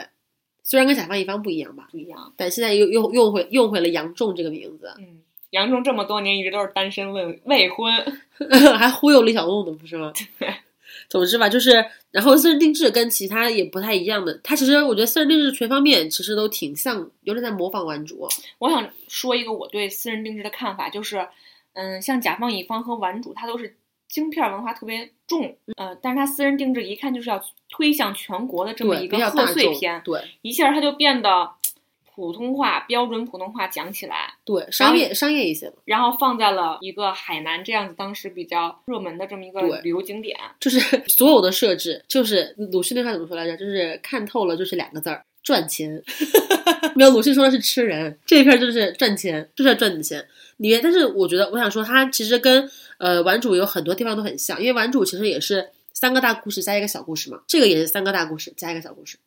[0.62, 4.92] 虽然跟甲方乙方不一样吧，不一样，但现在又又用回用回了杨仲这个名字。
[4.99, 5.20] 嗯，
[5.51, 7.92] 杨仲这么多年一直都是单身未未婚，
[8.79, 10.12] 还忽悠李小璐呢，不是吗？
[11.09, 18.29] 总之吧，就是然后私人定制跟其他也不太一样的，它其实我觉得私人定制全方面其实都挺像，有点在模仿玩主。
[18.59, 21.27] 我想说一个我对私人定制的看法，就是，
[21.73, 23.77] 嗯，像甲方乙方和玩主，它都是。
[24.11, 31.49] 京片文化特别重，呃，但是它私人定制一看就是要推向全国的这么一个贺岁片，对，一下它就变得
[32.12, 43.57] 普通话标准普通话讲起来，对，商业商业一些，然后放在了一个海南这样子当时比较热门的这么一个旅游景点，就是 所有的设置，就是鲁迅那话怎么说来着？
[43.57, 45.23] 就是看透了，就是两个字儿。
[45.42, 45.90] 赚钱，
[46.94, 50.23] 没有鲁迅说的是吃人，这一片就是赚钱，就是要赚你的钱。
[50.61, 59.18] 里面，但是我觉得，我想说，它其实跟呃玩主有很多地方都很像，因为玩主其实也是三个大故事加一个小故事嘛，这个也是三个大故事加一个小故事，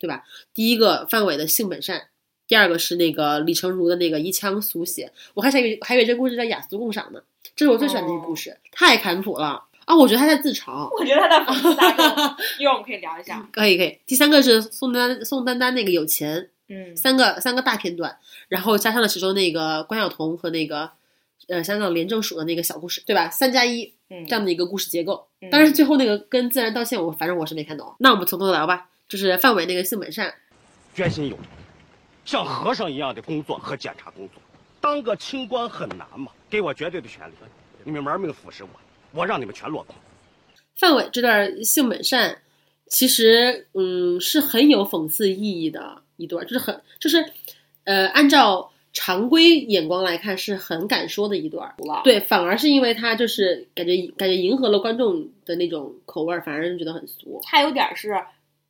[0.00, 0.24] 对吧？
[0.52, 2.08] 第一个范伟的性本善，
[2.48, 7.20] 第二个是那个李成儒的那个一腔俗血，我还以为还以为这故事叫雅俗共赏呢，
[7.54, 9.64] 这是我最喜欢的一个故事，哦、太坎普了。
[9.86, 10.88] 啊，我觉得他在自嘲。
[10.96, 12.04] 我觉得他在讽刺大众。
[12.60, 13.48] 一会儿我们可以聊一下。
[13.50, 13.98] 可以可以。
[14.06, 18.16] 第三个是宋丹宋丹丹那个有钱，嗯，三个三个大片段，
[18.48, 20.90] 然后加上了其中那个关晓彤和那个
[21.48, 23.28] 呃香港廉政署的那个小故事，对吧？
[23.28, 25.26] 三加一嗯这样的一个故事结构。
[25.50, 27.94] 当然最后那个跟自然道歉，我反正我是没看懂。
[27.98, 30.32] 那我们从头聊吧，就是范伟那个性本善，
[30.94, 31.42] 捐心有力，
[32.24, 34.40] 像和尚一样的工作和检查工作，
[34.80, 36.32] 当个清官很难嘛？
[36.48, 37.32] 给我绝对的权利，
[37.84, 38.68] 你们玩命腐蚀我。
[39.12, 39.96] 我让你们全落空。
[40.76, 42.38] 范伟这段性本善，
[42.86, 47.24] 其实嗯是很有讽刺意义的一段，就是很就是，
[47.84, 51.74] 呃，按照常规眼光来看是很敢说的一段。
[52.04, 57.40] 对，反而是因为他就是感觉感觉迎合了观众的那种口味，反而觉得很俗。
[57.42, 58.14] 他有点是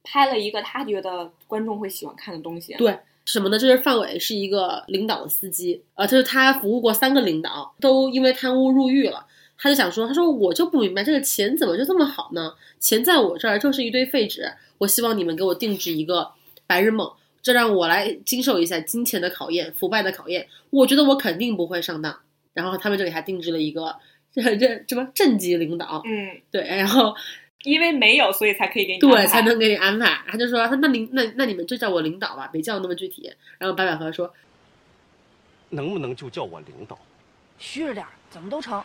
[0.02, 2.74] 拍了一个他觉得观众会喜欢看的东西。
[2.74, 2.96] 对。
[3.26, 3.56] 什么呢？
[3.56, 9.24] 就是范伟是一个领导的司机，呃，就是他服务过三个领导，都因为贪污入狱了。
[9.56, 12.54] 他就想说，他说我就不明白这个钱怎么就这么好呢？
[12.80, 16.32] 钱在我这儿就是一堆废纸，我希望你们给我定制一个
[16.66, 17.08] 白日梦，
[17.42, 20.46] 这让我来经受一下金钱的考验、腐败的考验。
[20.70, 22.18] 我觉得我肯定不会上当。
[22.53, 23.94] 然后他们就给他定制了一个
[24.33, 27.14] 这这什么正级领导，嗯，对，然后
[27.62, 30.20] 因为没有，所以才可以给你对才能给你安排。
[30.26, 33.33] 他就说，他那领那那你们就叫我领导吧，别叫那么具体。
[33.59, 34.35] 然后白百合说，
[35.70, 36.98] 能不能就叫我领导？
[37.59, 38.83] 虚着点，怎么都成。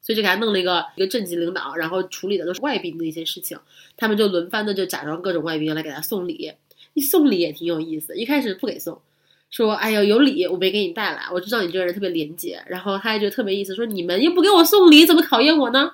[0.00, 3.58] 所以就给他弄了一个一个正级领导，然后处理的都是外宾的一些事情，
[3.96, 6.52] 他们就轮番的就假装各种外宾来给他送礼。
[6.94, 9.00] 一送礼也挺有意思，一开始不给送，
[9.50, 15.92] 说哎呦有礼我没给你带来，我知道你这个人特别廉洁，然后他还觉得特别意思，说你们又不给我送礼，怎么考验我呢？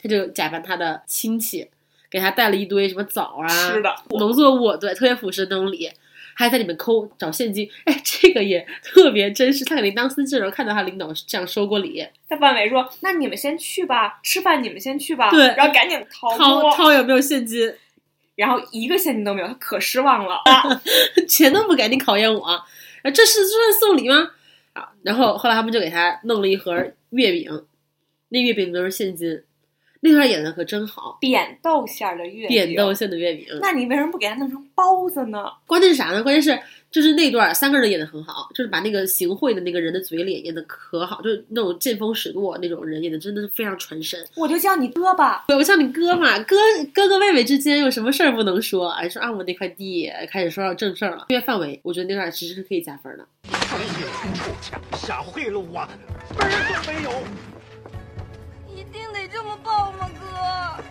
[0.00, 1.68] 他就假扮他的亲戚，
[2.10, 5.90] 给他带了一堆什么枣啊、吃的农作物，对，特别朴实的那种礼。
[6.36, 9.64] 还在里面抠找现金，哎，这个也 特别真实。
[9.64, 12.04] 他肯定当司机的时候看到他领导这样收过礼。
[12.28, 17.72] 他范伟说：“那你们先去吧，吃饭你们先去吧。”对，然后赶紧掏掏掏有没有现金，
[18.36, 20.40] 然后一个现金都没有，他可失望了，
[21.28, 22.64] 钱都不给你考验我，
[23.04, 24.30] 这是这算送礼吗？
[24.72, 26.74] 啊，然后后来他们就给他弄了一盒
[27.10, 27.64] 月饼，
[28.30, 29.42] 那月饼都是现金。
[30.00, 33.46] 那段演的可真好，扁豆馅儿的月饼，扁豆馅的月饼。
[33.62, 35.50] 那你为什么不给他弄成包子呢？
[35.66, 36.22] 关键是啥呢？
[36.22, 36.62] 关键是
[36.94, 44.24] 就是那段三个人演的很好，就是把那个行贿的那个人的嘴脸演的可好，就是那种见风使舵那种人演的真的是非常传神。
[44.36, 46.54] 我就叫你哥吧，对，我叫你哥嘛，哥
[46.94, 48.90] 哥哥妹妹之间有什么事儿不能说？
[48.90, 51.26] 哎，说啊我那块地，开始说到正事儿了。
[51.30, 53.26] 因为范围，我觉得那段其实是可以加分的。
[53.42, 55.88] 装一口臭枪，想贿赂我，
[56.38, 57.10] 门儿都没有。
[58.72, 60.84] 一定得这么报吗，哥？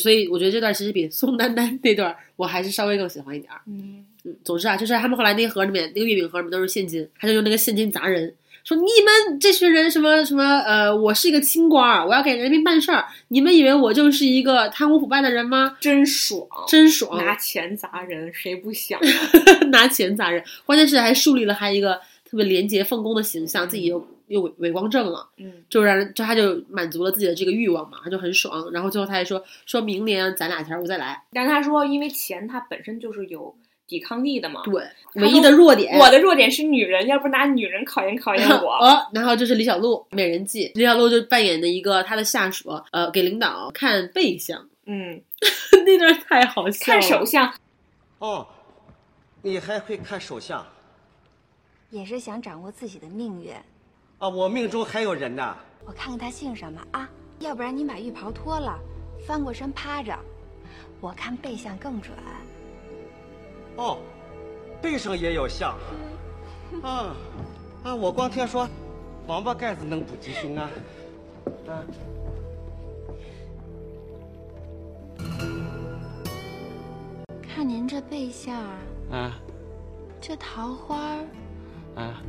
[0.00, 3.60] 所以我觉得这段其实比宋丹丹那段我还是稍微更喜欢一点儿。
[3.66, 4.04] 嗯嗯，
[4.44, 15.76] 总之啊，就是他们后来那盒里面，那个月饼盒里面都是现金，他就用那个现金砸人，说你们这群人什么什么呃，我是一个清官儿，我要给人民办事儿，你们以为我就是一个贪污腐败的人吗？
[15.80, 19.64] 真爽，真爽，拿钱砸人，谁不想啊？
[19.72, 21.94] 拿钱砸人，关键是还树立了他一个
[22.28, 28.70] 特别廉洁奉公的形象，自己又又伪伪光正了，嗯，就让人就他就满足了自己的这个欲望嘛，他就很爽。
[28.72, 31.20] 然后最后他还说，说明年攒俩钱儿我再来。
[31.32, 33.52] 但是他说，因为钱它本身就是有
[33.90, 38.74] 抵抗力的嘛，对，唯一的弱点，我的弱点是女人，要不拿女人考验考验我。
[38.78, 45.20] 哦，然后就是李小璐，美人计，李小璐就扮演的一个她的下属，呃，给领导看背相，嗯，
[45.84, 47.00] 那段太好笑了。
[47.00, 47.52] 看手相，
[48.20, 48.46] 哦，
[49.42, 50.64] 你还会看手相
[51.90, 53.52] 也是想掌握自己的命运。
[54.18, 54.28] 啊？
[54.28, 55.56] 我命中还有人呢。
[55.84, 57.10] 我看看他姓什么啊？
[57.40, 58.78] 要不然你把浴袍脱了，
[59.26, 60.16] 翻过身趴着，
[61.00, 62.14] 我看背相更准。
[63.80, 63.96] 哦，
[64.82, 65.74] 背上也有相。
[66.82, 67.16] 啊
[67.82, 67.94] 啊！
[67.94, 68.68] 我光听说
[69.26, 70.70] 王八盖子能补吉凶啊。
[71.66, 71.82] 啊。
[77.42, 79.40] 看您这背相儿，啊
[80.20, 81.26] 这桃花儿，
[82.02, 82.22] 啊！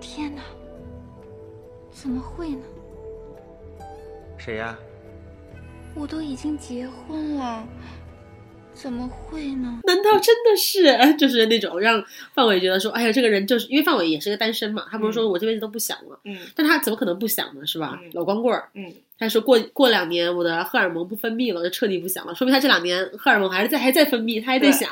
[0.00, 0.42] 天哪，
[1.90, 2.62] 怎么会呢？
[4.38, 4.78] 谁呀？
[5.94, 7.64] 我都已经结婚了，
[8.74, 9.80] 怎么会呢？
[9.84, 12.02] 难道真的是就是那种让
[12.34, 17.66] 范伟觉得说，哎呀，这个人就是因为范伟也是个单身嘛，他不是说我这辈子都不想了，嗯，但他怎么可能不想呢？
[17.66, 18.00] 是吧？
[18.12, 24.90] 老光棍儿，嗯，他说过过两年我的荷尔蒙不分泌了，我就彻底不想了，说明他这两年荷尔蒙还是在还在分泌，他还在想，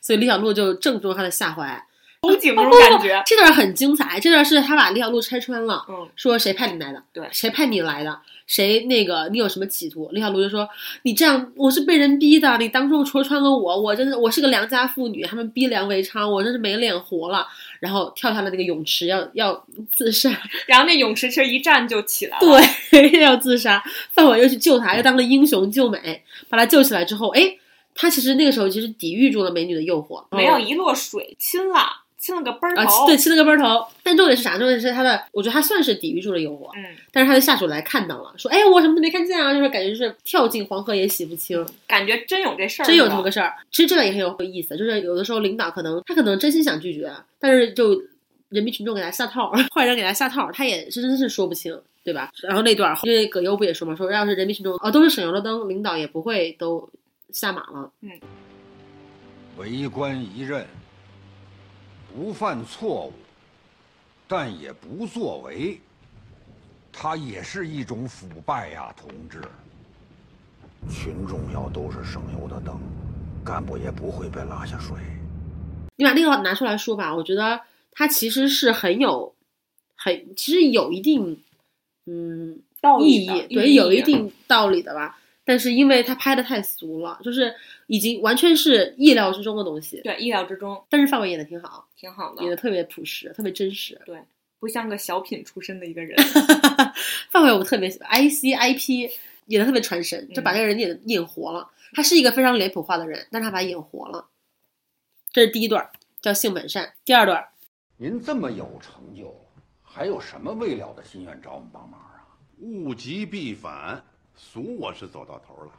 [0.00, 1.84] 所以李小璐就正中他的下怀。
[2.22, 3.22] 憧憬那种感觉。
[3.26, 7.02] 这段很精彩，这段是他把李小璐拆穿了，嗯，说谁派你来的？
[7.12, 8.18] 对，谁派你来的？
[8.46, 10.08] 谁那个你有什么企图？
[10.10, 10.66] 李小璐就说
[11.02, 17.46] 你这样我是被人逼的，你当众戳穿了我，我真的我是个良家妇女，他们逼良为娼，我真是没脸活了。
[17.78, 20.30] 然后跳下了那个泳池，要要自杀，
[20.66, 22.60] 然后那泳池其实一站就起来了。
[22.90, 23.82] 对， 要自杀。
[24.10, 27.54] 范伟又去救他，又当了英雄救美，把他救起来之后，哎，
[27.94, 33.06] 他其实那个时候其实抵御住了美女的诱惑，没有一落水，亲了，亲了个奔儿啊，头。
[33.06, 33.86] 对，亲了个奔儿头。
[34.02, 34.58] 但重点是啥？
[34.58, 36.70] 重点是他的，我觉得他算是抵御住了诱惑。
[36.76, 43.54] 嗯，但是他的下属来看到了，说：“哎，我什么都没看见啊！”就是感觉就是跳进黄河也洗不清，感觉真有这事儿，真有这么个事儿。
[43.70, 48.02] 其实这个也很有意思，就是有的时候领导可能他可能真心想拒绝，但是就
[48.48, 52.30] 人民群众给他下套，坏人给他下套，他也是真是说不清，对吧？
[52.42, 56.88] 然后那段，因为葛优不也说嘛，说要是人民群众哦都是省油的灯，领导也不会都
[57.30, 57.90] 下马了。
[58.00, 58.10] 嗯，
[59.56, 60.66] 为官一任，
[62.14, 63.12] 不犯错误，
[64.26, 65.80] 但也不作为，
[66.92, 69.40] 它也是一种腐败呀，同志。
[70.88, 72.80] 群众要都是省油的灯，
[73.44, 74.96] 干部也不会被拉下水。
[75.96, 77.60] 你把那个拿出来说吧，我觉得
[77.90, 79.34] 他其实是很有，
[79.96, 81.42] 很其实有一定，
[82.06, 85.18] 嗯，道理意义，对，有一定道理的吧。
[85.44, 87.54] 但是因为他拍的太俗了，就是
[87.88, 90.00] 已经完全是意料之中的东西。
[90.02, 90.80] 对，意料之中。
[90.88, 94.00] 但是范伟演的挺好，挺好的，演的特别朴实，特别真实。
[94.06, 94.22] 对，
[94.60, 96.16] 不像个小品出身的一个人。
[97.30, 99.10] 范伟我特别喜欢，IC IP
[99.46, 101.70] 演的特别传神，就把那个人演演活了。
[101.94, 104.28] 他是一个非常脸谱化的人，但是他把他演活了。
[105.32, 106.92] 这是第一段，叫性本善。
[107.04, 107.48] 第二段，
[107.96, 109.34] 您这么有成就，
[109.82, 112.28] 还有什么未了的心愿找我们帮忙啊？
[112.60, 114.04] 物极必反，
[114.36, 115.72] 俗我是走到头了，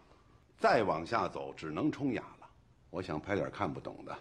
[0.59, 2.47] 再往下走只能冲雅了。
[2.89, 4.15] 我想拍点看不懂的，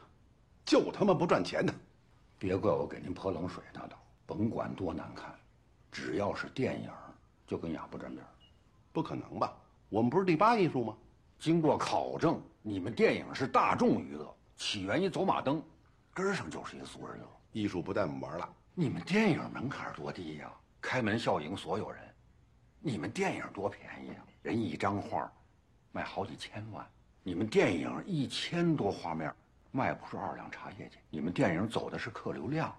[0.64, 1.74] 就他妈不赚钱的。
[2.38, 5.34] 别怪我给您泼冷水，大导，甭管多难看，
[5.90, 6.90] 只要是电影，
[7.46, 8.24] 就跟雅不沾边。
[8.92, 9.56] 不可能吧？
[9.88, 10.96] 我们不是第八艺术吗？
[11.40, 15.62] 经过考证，你们电影是大众娱乐，起源于走马灯，
[16.14, 17.26] 根儿上就是一个俗人乐。
[17.52, 18.48] 艺术不带我们玩了。
[18.74, 22.00] 你们电影门槛多低呀、开门笑迎所有人。
[22.80, 24.24] 你们电影多便宜啊！
[24.42, 25.32] 人一张画，
[25.98, 26.86] 卖好几千万。
[27.24, 29.34] 你们电影一千多画面，
[29.72, 31.00] 卖不出二两茶叶去。
[31.10, 32.72] 你们电影走的是客流量。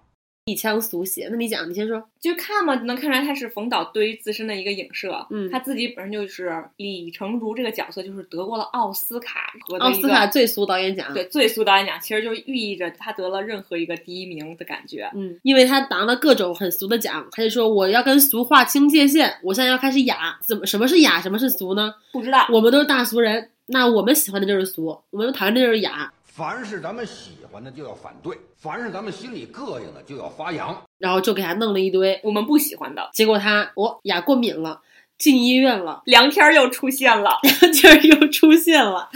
[0.46, 1.28] 一腔俗血。
[1.30, 2.02] 那你讲，你先说。
[2.20, 5.26] 就看嘛，能看出来他是冯导对于自身的一个影射。
[5.30, 11.12] 嗯，他自己本身就是李成儒这个角色，就是得过了奥斯卡和奥斯卡最俗导演奖。
[11.14, 15.10] 对，最俗导演奖，其实就寓意着他得了任何一个第一名的感觉。
[15.14, 20.38] 嗯，因为他拿了各种很俗的奖，他就说我要跟俗划清界限，我现在要开始雅。
[20.42, 21.94] 怎么什么是雅，什么是俗呢？
[22.12, 22.46] 不知道。
[22.52, 26.12] 我们都是大俗人，那我们喜欢的就是俗，我们讨厌的就是雅。
[26.32, 30.80] 凡是咱们喜欢的就要反对，凡是咱们心里膈应的就要发扬。
[30.98, 34.80] 然后就给他弄了一堆我们不喜欢的，结果他我牙过敏了，
[35.18, 39.10] 进医院了，梁天又出现了， 梁天又出现了。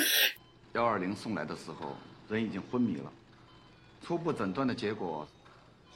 [0.73, 1.97] 幺二零送来的时候，
[2.29, 3.13] 人已经昏迷了。
[4.03, 5.27] 初步诊断的结果，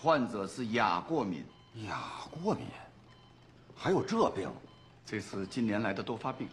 [0.01, 1.45] 患者是亚过敏。
[1.87, 1.97] 亚
[2.43, 2.65] 过敏，
[3.77, 4.49] 还有这病？
[5.05, 6.49] 这是近年来的多发病，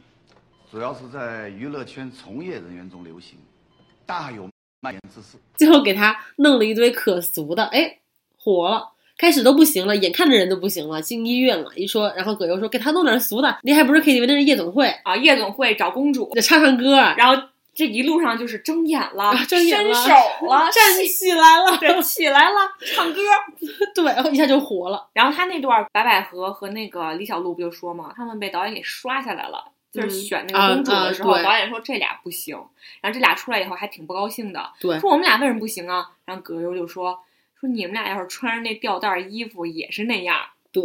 [0.71, 3.37] 主要是在娱乐圈从业人员中流行，
[4.05, 4.49] 大有
[4.81, 5.37] 蔓延之势。
[5.55, 7.97] 最后给他弄了一堆可俗的，哎，
[8.37, 8.91] 火了。
[9.17, 11.71] 开始都不行了，眼看着人都不行了，进医院了。
[11.77, 16.97] 一说，然后葛优说给他弄点俗的，那还不是 KTV，那是夜总会啊，夜总会找公主，得唱唱歌。
[17.17, 17.41] 然后
[17.73, 20.13] 这一路上就是睁眼了，啊、睁眼了，伸手
[20.47, 22.55] 了， 站起来了，对，起来了，
[22.93, 23.21] 唱歌，
[23.95, 25.07] 对，然后一下就火了。
[25.13, 29.63] 然后他那段白百合和那个李小璐不就说嘛，他们被导演给刷下来了。
[29.95, 32.55] 就是选那个公主的时候，嗯啊啊、导演说这俩不行，
[33.01, 36.11] 然后这俩出来以后还挺不高兴的，对，说我们俩为什么不行啊？
[36.25, 37.23] 然后葛优就说
[37.59, 40.45] 说你们俩要是穿着那吊带衣服也是那样。
[40.75, 40.83] 对，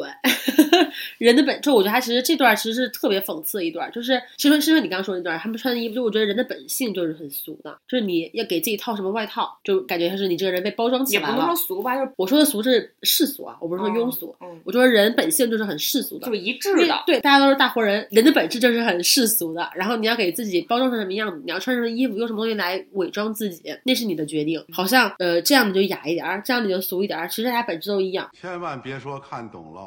[1.18, 11.28] 人的本就我觉得他其实这段其实是特别讽刺的一段，就是其实是因为你刚刚说那段，他们穿的衣服，就我觉得人的本性就是很俗的，就是你要给自己套什么外套，就感觉像是你这个人被包装起来了。
[11.30, 14.32] 也不能说俗吧，就是我说的俗是世俗啊，我不是说庸俗。
[14.41, 17.03] 嗯，我说人本性就是很世俗的，就一致的。
[17.05, 19.68] 对，大家都是大活人，人的本质就是很世俗的。
[19.74, 24.64] 然后你要给自己包装成什么样子，你要穿什么衣服，用什么东西来伪装自己，那是你的决定。
[24.72, 28.30] 好像呃这样你就雅一点，这样你就俗一点，其实大家本质都一样。
[28.41, 29.80] 千万别说看懂了。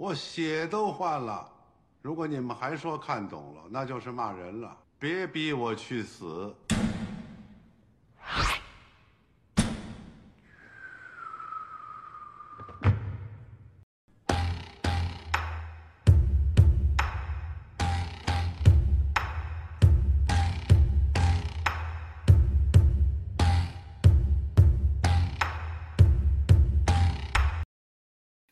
[0.00, 1.46] 我血都换了，
[2.00, 4.74] 如果你们还说看懂了，那就是骂人了。
[4.98, 6.56] 别逼我去死！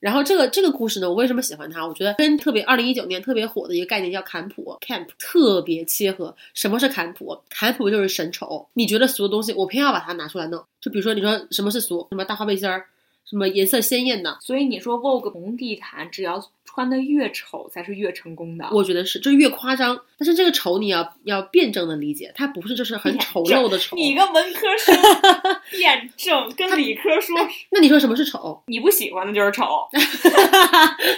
[0.09, 1.87] 然后这个这个故事呢，我为什么喜欢它？
[1.87, 6.35] 我觉得跟特别二零一九年特别火的一个概念叫坎普 （camp） 特别切合。
[6.55, 7.39] 什么是坎普？
[7.51, 8.67] 坎普就是神丑。
[8.73, 10.65] 你觉得俗的东西，我偏要把它拿出来弄。
[10.81, 12.07] 就比如说，你说什么是俗？
[12.11, 12.87] 什么大花背心儿，
[13.27, 14.39] 什么颜色鲜艳的。
[14.41, 16.43] 所以你说 Vogue 红地毯，只要
[16.79, 18.68] 穿的越丑，才是越成功的。
[18.70, 20.01] 我觉得是，就是越夸张。
[20.16, 23.97] 但是这个丑你要要辩证的理解，它不是就是很丑陋的丑。
[23.99, 24.97] 你个文科生，
[25.72, 27.37] 辩证跟理科说。
[27.70, 28.62] 那你说什么是丑？
[28.68, 29.64] 你不喜欢的就是丑。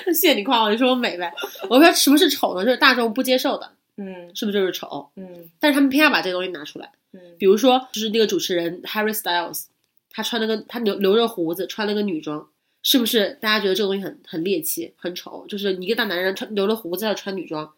[0.07, 1.31] 谢谢你夸我，你说我美呗。
[1.69, 2.65] 我说什么是丑呢？
[2.65, 5.11] 就是大众不接受的，嗯，是不是就是丑？
[5.17, 9.67] 嗯，但是他们偏要把这个东西拿出来，嗯，比如说就是那个主持人 Harry Styles，
[10.11, 12.49] 他穿了个他留留着胡子，穿了个女装，
[12.83, 15.45] 是不是大家觉得这个东西很很猎奇、很丑？
[15.49, 17.73] 就是你一个大男人穿留了胡子要穿女装，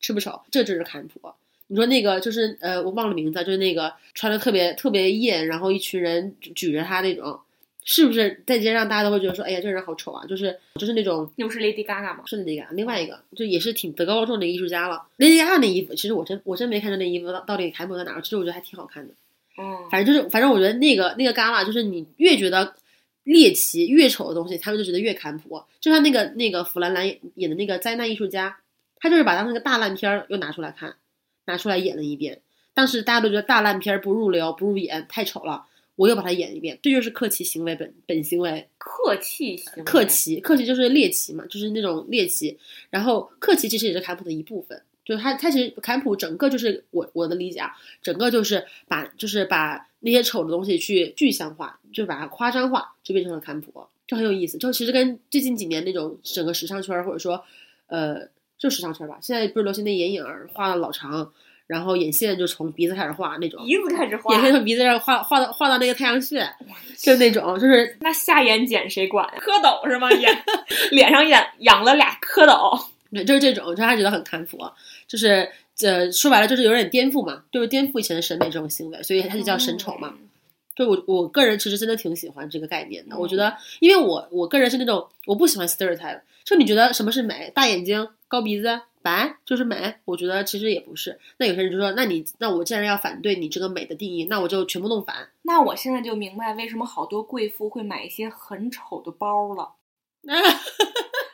[0.00, 0.40] 丑不丑？
[0.50, 1.20] 这就是坎普。
[1.66, 7.40] 你说那个就是呃，我忘了名字，就是那个穿的特别特别艳，然后一群人举着他那种。
[7.90, 10.22] 是不是在街上大家都会觉得说，哎呀，这人好丑啊？
[10.26, 12.22] 就是就是那种，又是 Lady Gaga 吗？
[12.26, 15.02] 是 Lady Gaga，另外一个就也是挺德高望重的艺术家了。
[15.16, 19.14] Lady Gaga 那衣服，其实我真我真没看出那衣服到到底坎普在哪儿，其实我觉得还挺好看的。
[19.56, 22.74] 嗯，反正就是反正我觉得那个那个 Gala 就是你越觉得
[23.28, 25.62] 猎奇越丑的东西，他们就觉得越坎普。
[25.80, 28.58] 就像那个那个弗兰兰演的那个灾难艺术家，
[28.96, 30.96] 他就是把他那个大烂片儿又拿出来看，
[31.44, 32.40] 拿出来演了一遍。
[32.72, 35.66] 当时大家都觉得大烂片儿不入流不入眼，太丑了。
[35.96, 38.68] 我又把它演一遍，这就是克奇行为本本行为。
[38.78, 42.56] 克奇行为，克奇，克奇就是猎奇嘛，就是那种猎奇。
[42.88, 53.72] 然后克奇其实也是坎普的一部分，就是他他其实坎普整个就是我我的理解啊，整个就是把就是把那些丑的东西去具象化，就把它夸张化，就变成了坎普，
[54.06, 54.58] 就很有意思。
[54.58, 57.42] 就其实跟最近几年那种整个时尚圈或者说
[57.86, 58.28] 呃
[58.58, 61.32] 就时尚圈吧，现在不是流行那眼影画的老长。
[61.66, 66.42] 然后眼线就从鼻子开始画那种，鼻子开始画，眼线从鼻子上画画到画到那个太阳穴，
[66.96, 69.28] 就那种，就是那下眼睑谁管？
[69.38, 70.10] 蝌蚪是吗？
[70.10, 70.34] 眼
[70.92, 72.82] 脸上眼养了俩蝌蚪，
[73.12, 74.58] 对，就是这种，就他觉得很坎普，
[75.06, 75.50] 就是
[75.82, 80.14] 呃说白了就是有点颠覆嘛，就是颠覆以前的审美这种行为，所以他就叫神丑嘛。
[80.74, 87.50] 就我我个人其实真的挺喜欢这个概念的，我觉得，因为我我个人是那种我不喜欢 stereotype，就你觉得什么是美？
[87.54, 88.80] 大眼睛、高鼻子。
[89.00, 91.18] 白就是美，我觉得其实也不是。
[91.38, 95.28] 那有些人就说，那你那我既然要反对你这个美的定义，那我就全部弄反。
[95.42, 99.70] 那我现在就明白为什么好多贵妇会买一些很丑的包了，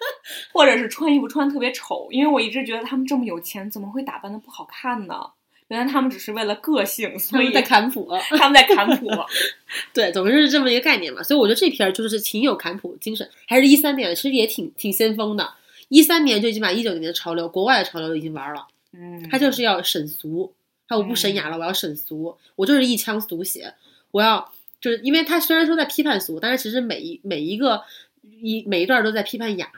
[0.53, 5.31] 或者是穿衣服穿特别丑，因为我一直觉得他们这么有钱，怎么会打扮的不好看呢？
[5.69, 8.07] 原来他们只是为了个性，所以在坎普，
[8.39, 9.09] 他们在坎普。
[9.95, 11.23] 对，总之是这么一个概念嘛。
[11.23, 15.55] 所以我觉得这篇就是挺有坎普精神，还是一三年，其实也挺挺先锋的。
[15.89, 20.53] 一三年就已经把一九年的潮流、国外的潮流已经玩了，嗯，他就是要审俗，
[20.87, 23.73] 他我不审雅了，我要审俗，我就是一腔俗血，
[24.11, 24.53] 我要
[24.83, 27.83] 就是因为他虽然说在批判俗，但是其实每一每一个
[28.23, 29.71] 一每一段都在批判雅。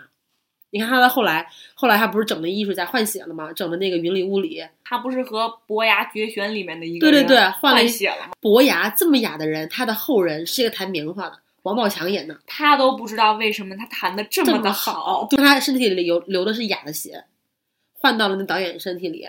[0.70, 3.52] 你看他的后来，后来他不是整的艺术家换血了吗？
[3.52, 8.32] 整的那个云里雾里，他不是和《伯牙绝弦》里面的一个对对对，人换了血了吗？
[8.40, 17.24] 伯牙这么雅的人，他的后人是一个弹棉花的，王宝强演的，他都不知道为什么他弹的这这么的好，对他身体里流流的是雅的血，
[17.94, 19.26] 换到了那导演身体里，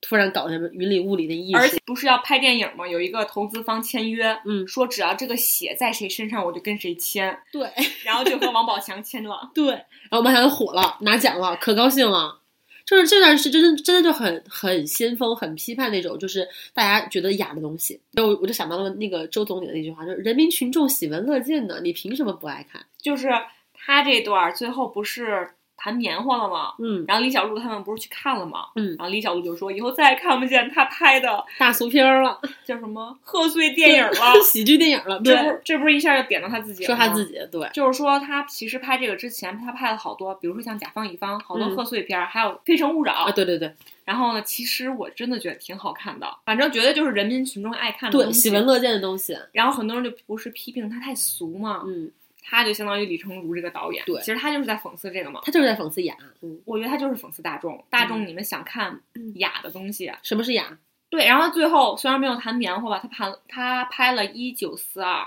[0.00, 2.86] 突然搞什么云里雾里的艺术，而且不是要拍电影吗？
[2.86, 7.36] 有一个投资方签约，嗯，说只要这个血在谁身上，我就跟谁签。
[7.52, 7.68] 对，
[8.04, 9.50] 然后就和王宝强签了。
[9.54, 12.40] 对，然后王宝强就火了，拿奖了，可高兴了。
[12.86, 18.00] 就是这段是真的，真的就很很先锋、很批判那种，就是大家觉得雅的东西。
[18.12, 23.28] 然后我我就想到了那个周总理的那句话，就是“人民群众喜闻乐见的，你凭什么不爱看就是
[23.74, 26.74] 他这段最后不是弹棉花了嘛？
[26.80, 28.66] 嗯，然后李小璐他们不是去看了嘛？
[28.74, 35.20] 嗯，然后李小璐就说以后再也看不见他拍的大俗片儿了， 叫什么贺岁电影了， 喜剧电影了。
[35.20, 36.86] 对，这不这不是一下就点到他自己了？
[36.88, 43.72] 说他自己对，就是说他其实拍这个之前，他拍了好多，比如说像《甲方乙方》，好多嗯贺岁片儿，还有《非诚勿扰》啊，对对对，
[44.04, 49.38] 然后呢，其实我真的觉得挺好看的，反正觉得就是人民群众爱看的对，东西喜闻乐见的东西。
[49.52, 52.10] 然后很多人就不是批评他太俗嘛，嗯，
[52.50, 56.16] 他就相当于李成儒这个导演，对其实他就是在讽刺这个嘛，他就是在讽刺雅。
[56.40, 58.98] 嗯，我觉得他就是讽刺大众，大众嗯你们想看
[59.34, 60.78] 雅的东西，什么是雅？
[61.10, 65.26] 对，然后最后虽然没有谈棉花吧，他拍他拍了一九四二，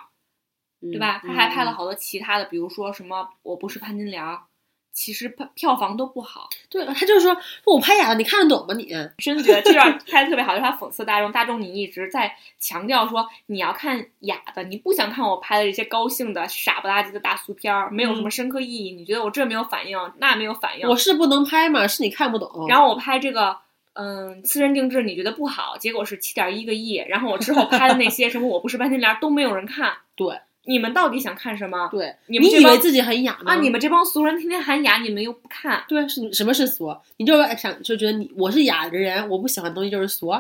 [0.82, 1.22] 对吧？
[1.24, 4.24] 嗯他还拍了好多其他的，比如说什么我不是潘金莲，
[5.02, 6.48] 其实票票房都不好。
[6.70, 7.36] 对，他就是说
[7.66, 8.86] 我拍哑的，你看得懂吗你？
[9.18, 18.92] 真的觉得这段拍的特别好，就是他讽刺大众，大众你一直在强调说你要看哑的，你不想看我拍的这些高兴的傻不拉几的大俗片儿，没有什么深刻意义。
[18.92, 20.88] 你觉得我这没有反应，那没有反应。
[20.88, 22.68] 我是不能拍嘛，是你看不懂。
[22.68, 23.58] 然后我拍这个。
[23.94, 26.94] 嗯，私人定制你觉得不好，结果是七点一个亿。
[27.10, 29.92] 然后我之后拍的那些什么我不是潘金莲都没有人看。
[30.16, 31.88] 对，你们到底想看什么？
[31.92, 33.54] 对，你们以为自己很雅吗？
[33.54, 33.56] 啊！
[33.56, 35.84] 你们这帮俗人天天喊雅，你们又不看。
[35.88, 36.96] 对，是什么是俗？
[37.18, 40.32] 你就想就觉得你我是雅的人，我不喜欢的东西就是俗。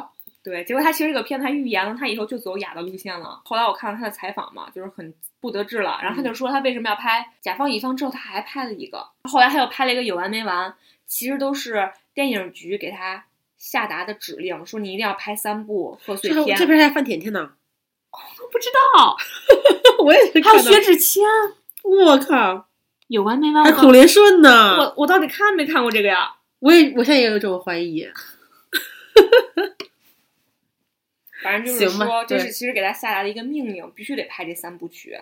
[0.43, 3.41] 对，结果他其实这个片他预言了，他以后就走雅的路线了。
[3.45, 5.99] 后来我看了他的采访嘛，就是很不得志了。
[6.01, 10.69] 然后他就说他为什么要拍《甲方乙方》之后，他还拍了一个，后来他又拍了一个《有完没完》，
[11.05, 13.23] 其实都是电影局给他
[13.57, 16.57] 下达的指令，说你一定要拍三部贺岁片。
[16.57, 17.51] 这边还范甜甜呢，
[18.11, 19.15] 我不知道，
[20.03, 20.41] 我也是。
[20.41, 21.23] 还有薛之谦，
[21.83, 22.67] 我靠，
[23.07, 23.63] 有完没完？
[23.63, 24.77] 还孔连顺呢。
[24.77, 26.35] 我我到底看没看过这个呀？
[26.59, 28.07] 我也我现在也有这种怀疑。
[31.41, 35.19] 反正就是说，这是其实给他下达的一个命令，必须得拍这三部曲，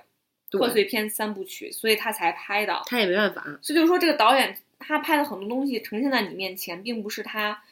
[0.52, 2.82] 贺岁片三部曲，所以他才拍的。
[2.88, 3.42] 他也没办法。
[3.62, 7.64] 所以就是说，这个导演他拍的很多东西呈现在你面前，并不是他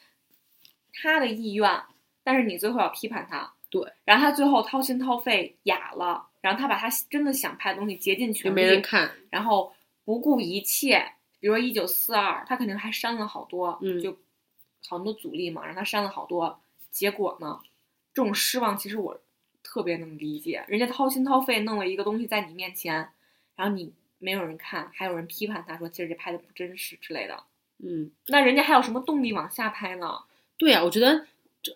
[0.94, 1.82] 他的意愿，
[2.24, 3.52] 但是你最后要批判他。
[3.70, 3.92] 对。
[4.04, 9.72] 然后他最后掏心掏肺哑了，然后他把他真的想拍的东西竭尽全力，没人看，然后
[10.04, 14.16] 不顾一切，比如说一九四二，他肯定还删了好多，嗯，就
[14.86, 16.60] 好多阻力嘛，让他删了好多。
[16.90, 17.60] 结果呢？
[18.14, 19.20] 这种失望其实我
[19.62, 23.10] 特别能理解，人家掏心掏肺弄了一个东西在你面前，
[23.54, 27.44] 然后你没有人看，还有人批判他说其实这拍的不真实之类的。
[27.78, 30.18] 嗯，那人家还有什么动力往下拍呢？
[30.56, 31.26] 对呀、啊，我觉得，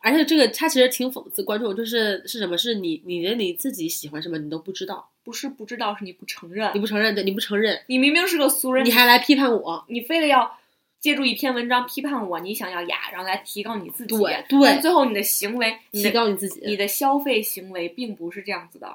[0.00, 2.56] 而且这个他其实挺讽刺观众，就是是什么？
[2.56, 10.58] 是你你连你自己喜欢什么你都不知道，不是不知道，是你不承认，你不承认，对，你不承认，你明明是个俗人，你还来批判我，你非得要。
[11.02, 14.16] 借助一篇文章批判我，你想要雅，然后来提高你自己。
[14.16, 18.86] 对对，最后你的行为提高你自己，你的消费行为并不是这样子的。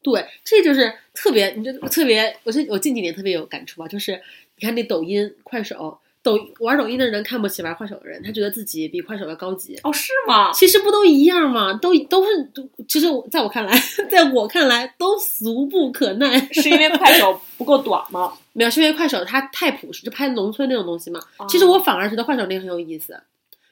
[0.00, 4.18] 对，这就是特别，你就特别，我这我近几年特别有感触吧，就是
[4.56, 9.78] 你看那抖音、快手，抖玩抖音的人看不起玩快手的人，他觉得自己比快手要高级。
[9.84, 10.50] 哦，是吗？
[10.52, 11.74] 其实不都一样吗？
[11.74, 13.78] 都都是，都其实在我看来，
[14.10, 16.40] 在我看来都俗不可耐。
[16.50, 18.32] 是因为快手不够短吗？
[18.54, 21.20] 没有，是因为快手它太朴实，就拍农村那种东西嘛。
[21.36, 23.12] 哦、其实我反而觉得快手那个很有意思，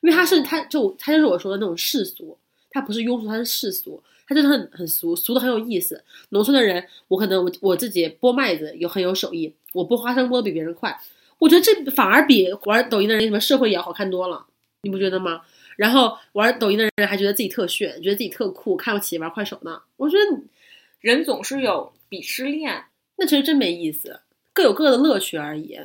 [0.03, 2.37] 因为它是它就它就是我说的那种世俗，
[2.71, 6.05] 它不是庸俗，它是世俗，它真的很很俗，俗的很有意思。
[6.29, 11.01] 农村的人，我可能我我自己剥麦子有很有手艺，我剥花生剥的比别人快，
[11.43, 14.47] 我觉得这反而比玩抖音的人什么社会也要好看多了，
[14.83, 15.41] 你不觉得吗？
[15.75, 19.83] 然后玩抖音的人还觉得自己特炫，觉得自己特酷，看不起玩快手呢。
[19.97, 20.41] 我觉得
[21.01, 22.85] 人总是有鄙视链，
[23.17, 24.21] 那其实真没意思。
[24.53, 25.77] 各有各的乐趣而已，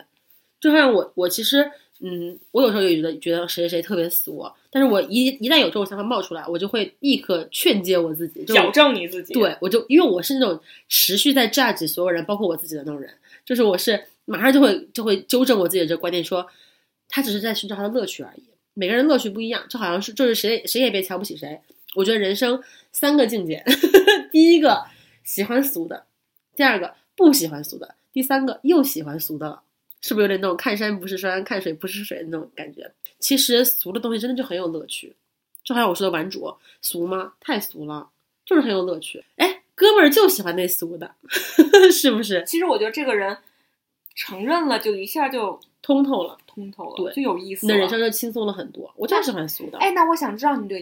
[0.61, 9.33] 就像我，我其实，嗯，我有时候也觉得觉得谁谁谁特别俗，但是我一一旦有这种想法冒出来，我就会立刻劝诫我自己，矫正你自己。
[9.33, 13.11] 对，我就因为我是那种持续在 judge 所有人，包括我自己的那种人，
[13.43, 13.99] 就是我是
[14.29, 16.45] 马上就会就会纠正我自己的这个观点，说
[17.07, 18.43] 他只是在寻找他的乐趣而已。
[18.73, 21.59] 每个人乐趣不一样，就好像是就是谁谁也别瞧不起谁。
[21.95, 22.61] 我觉得人生
[22.91, 23.63] 三个境界，
[24.31, 24.85] 第一个
[25.23, 26.05] 喜欢俗的，
[26.55, 29.63] 第二个不喜欢俗的，第三个又喜欢俗的了，
[30.01, 32.91] 是不是有点那种看山不是山，看水不是水的那种感觉？
[33.17, 35.15] 其实俗的东西真的就很有乐趣，
[35.63, 37.33] 就好像我说的玩主俗吗？
[37.39, 38.09] 太俗了，
[38.45, 39.23] 就是很有乐趣。
[39.37, 41.15] 哎，哥们儿就喜欢那俗的，
[41.91, 42.43] 是不是？
[42.45, 43.35] 其实我觉得这个人
[44.17, 47.77] 承认了，就一下就通透了，通透了，对，就有意思你了。
[47.77, 48.91] 的人生就轻松了很多。
[48.95, 49.77] 我就喜欢俗的。
[49.77, 50.81] 哎，那我想知道你对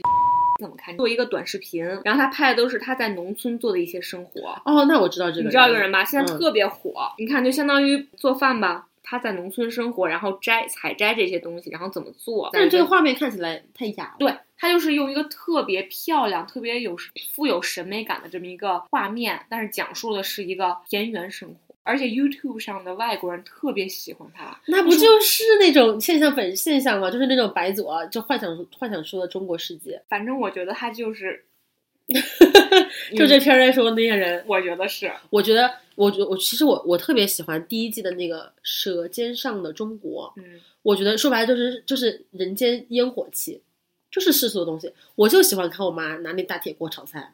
[0.62, 0.96] 怎么看？
[0.96, 4.60] 做一个短视频，然后他拍的都是他在农村做的一些生活。
[4.64, 6.06] 哦，那我知道这个，你知道这个人吧？
[6.06, 6.94] 现在嗯特别火。
[7.18, 12.50] 你看，就相当于做饭吧，他在农村生活，然后摘采摘这些东西，然后怎么做。
[12.54, 14.16] 但是这个画面看起来太雅了。
[14.18, 16.96] 对，他就是用一个特别漂亮、特别有
[17.34, 21.58] 富有审美感的这么一个画面，但是讲述的是一个田园生活。
[21.86, 27.12] 而且 YouTube 上的外国人特别喜欢他，那不就是那种现象本现象吗？
[27.12, 30.02] 就是那种白左就幻想幻想出的中国世界。
[30.10, 31.46] 反正我觉得他就是，
[33.16, 35.12] 就这片儿来说那些人，我觉得是。
[35.30, 40.34] 我觉得，我觉我其实我我特别喜欢第一季的那个《舌尖上的中国》。
[40.42, 43.62] 嗯，我觉得说白了就是就是人间烟火气，
[44.10, 44.92] 就是世俗的东西。
[45.14, 47.32] 我就喜欢看我妈拿那大铁锅炒菜。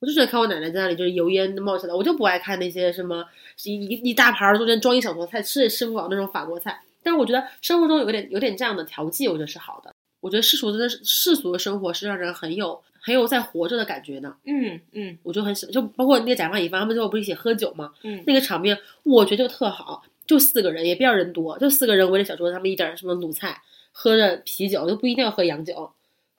[0.00, 3.24] 我就喜欢看我奶奶在那里，就是油烟冒起来，我就不爱看那些什么
[3.64, 6.80] 一一一大盘儿中间装一小坨菜，吃也吃不饱那种法国菜。
[7.02, 9.92] 但是我觉得生活中有点有点这样的调剂，我觉得是好的。
[10.20, 14.34] 我觉得世俗的世俗的生活是让人很有很有在活着的感觉的。
[14.44, 17.92] 嗯嗯，我就很喜欢，就包括那个甲方乙方他们最后不是一起喝酒吗？
[18.02, 23.60] 嗯，那个场面我觉得就特好，就四个人也不要人多，就四个人围着小桌子，他们一点什么卤菜，
[23.92, 25.90] 喝着啤酒，就不一定要喝洋酒。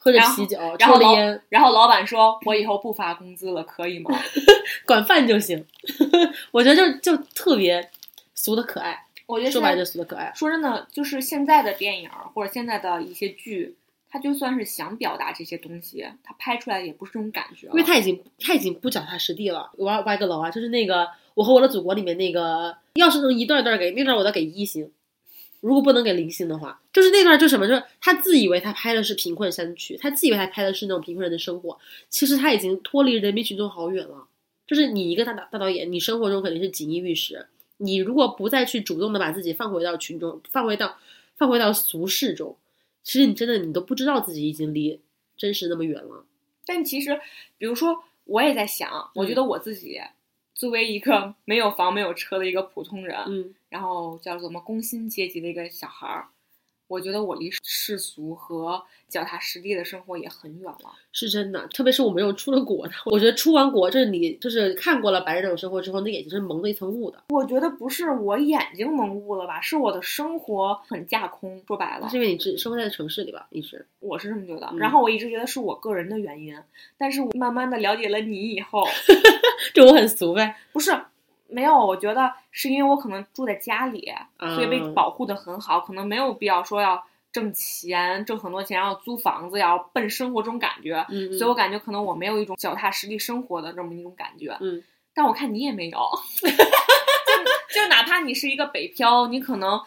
[0.03, 4.09] 喝着啤酒，然后抽着烟，然后老板说：“我以后不发工资了，可以吗？
[4.87, 5.63] 管饭就行。
[6.49, 7.91] ”我觉得就就特别
[8.33, 9.05] 俗的可爱。
[9.27, 10.31] 我觉得说白了就俗的可爱。
[10.35, 13.75] 说真的，就是现在的电影或者现在的一些剧，
[14.09, 19.69] 它就算是想表达这些东西，它拍出来也不是这种感觉，因为他已经他已经不脚踏实地了。
[19.77, 24.91] 我要歪个楼啊，就是那个《我和我的祖国》里面那个，要是能一段一段给那段，我要给一星。
[25.61, 34.27] 如果不能给零星的话，就是那段就什么，就是他自以为他拍的是贫困山区，他自以为他拍的是那种贫困人的生活，其实他已经脱离人民群众好远了。
[34.67, 37.47] 就是你一个大导大导演，你生活中肯定是锦衣玉食，
[37.77, 40.97] 你如果不再去主动的把自己放回到群众，放回到
[41.35, 42.57] 放回到俗世中，
[43.03, 44.99] 其实你真的你都不知道自己已经离
[45.37, 46.25] 真实那么远了。
[46.65, 47.19] 但其实，
[47.57, 49.99] 比如说，我也在想，我觉得我自己
[50.61, 56.27] 作为一个没有房没有车的一个普通人，嗯，然后叫做什么工薪阶级的一个小孩儿，
[56.91, 60.91] 我觉得我离世俗和脚踏实地的生活也很远了。
[61.13, 67.23] 是真的，特别是我们这种出了国的，我觉得出完国，就是你就是看过了白人这种生活之后，那眼睛是蒙了一层雾的。
[67.29, 71.63] 我觉得不是我眼睛蒙雾了吧，是我的生活很架空。
[71.65, 73.85] 说白了，是因为你只生活在城市里吧，一直。
[73.99, 76.57] 我是这么觉得，嗯然后我一直觉得是我个人的原因，
[76.97, 78.85] 但是我慢慢的了解了你以后，
[79.73, 80.57] 就我很俗呗。
[80.73, 80.91] 不是，
[81.51, 84.93] 没有，我觉得是因为我可能住在家里，所以被嗯。
[84.93, 94.83] 保护的很好，可能没有必要说要挣钱，挣很多钱，然后租房子，要奔生活这种感觉，嗯嗯所以我感觉可能我没有一种脚踏实地生活的这么一种感觉，嗯，
[95.13, 95.99] 但我看你也没有，
[96.41, 99.79] 就就哪怕你是一个北漂，你可能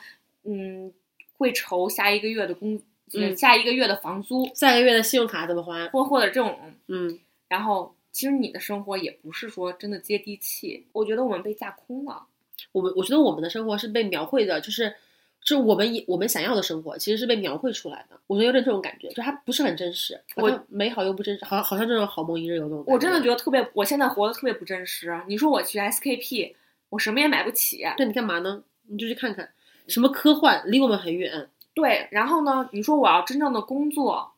[0.45, 0.93] 嗯
[1.37, 2.81] 会愁下一个月的工，
[3.15, 3.37] 嗯。
[3.37, 6.59] 下一个月的房租，下个月的信用卡怎么还，或或者这种，
[6.89, 12.25] 嗯，然后其实你的生活也不是说真的接地气，我觉得我们被架空了。
[12.71, 14.89] 我们我觉得我们的生活是被描绘的，就是
[15.43, 18.19] 就是我们以我们想要的生活，其实是被描绘出来的。
[18.29, 22.85] 我觉得有点这种感觉，就它不是很真实，我美好又不真实，好像好像这种好梦一日游那种。
[22.87, 25.21] 我真的觉得特别，我现在活得特别不真实。
[25.27, 26.55] 你说我去 SKP，
[26.91, 27.85] 我什么也买不起。
[27.97, 28.63] 对，你干嘛呢？
[28.87, 29.51] 你就去看看，
[29.89, 31.51] 什么科幻离我们很远。
[31.75, 34.31] 对，然后呢，你说我要真正的工作，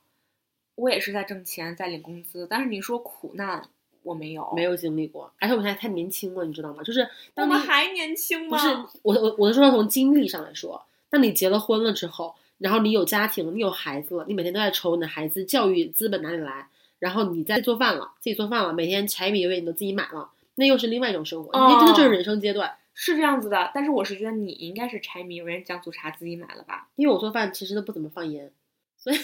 [0.76, 3.68] 我也是在挣钱，在领工资，但是你说苦难，
[4.02, 6.82] 我没有，没有经历过，而且我们还太年轻了，你知道吗？
[6.84, 8.56] 就是我们还年轻吗？
[8.56, 16.68] 不是我我我是说从经历上来说，当你结了婚了之后，然后你有家庭，你有孩子了，你每天都在愁你的孩子教育资本哪里来，
[16.98, 22.76] 然后你在做饭了，自己做饭了，每天柴米油盐你都自己买了，那又是另外一种生活，哦那真的就是人生阶段。
[22.98, 26.88] 是这样子的，但是我是觉得你应该是柴米油盐酱醋茶自己买了吧？
[26.96, 28.50] 因为我做饭其实都不怎么放盐，
[28.96, 29.16] 所以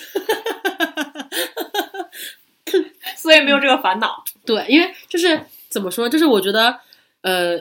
[3.23, 4.25] 所以没有这个烦恼。
[4.45, 6.81] 对，因为就是怎么说，就是我觉得
[7.23, 7.59] 呃。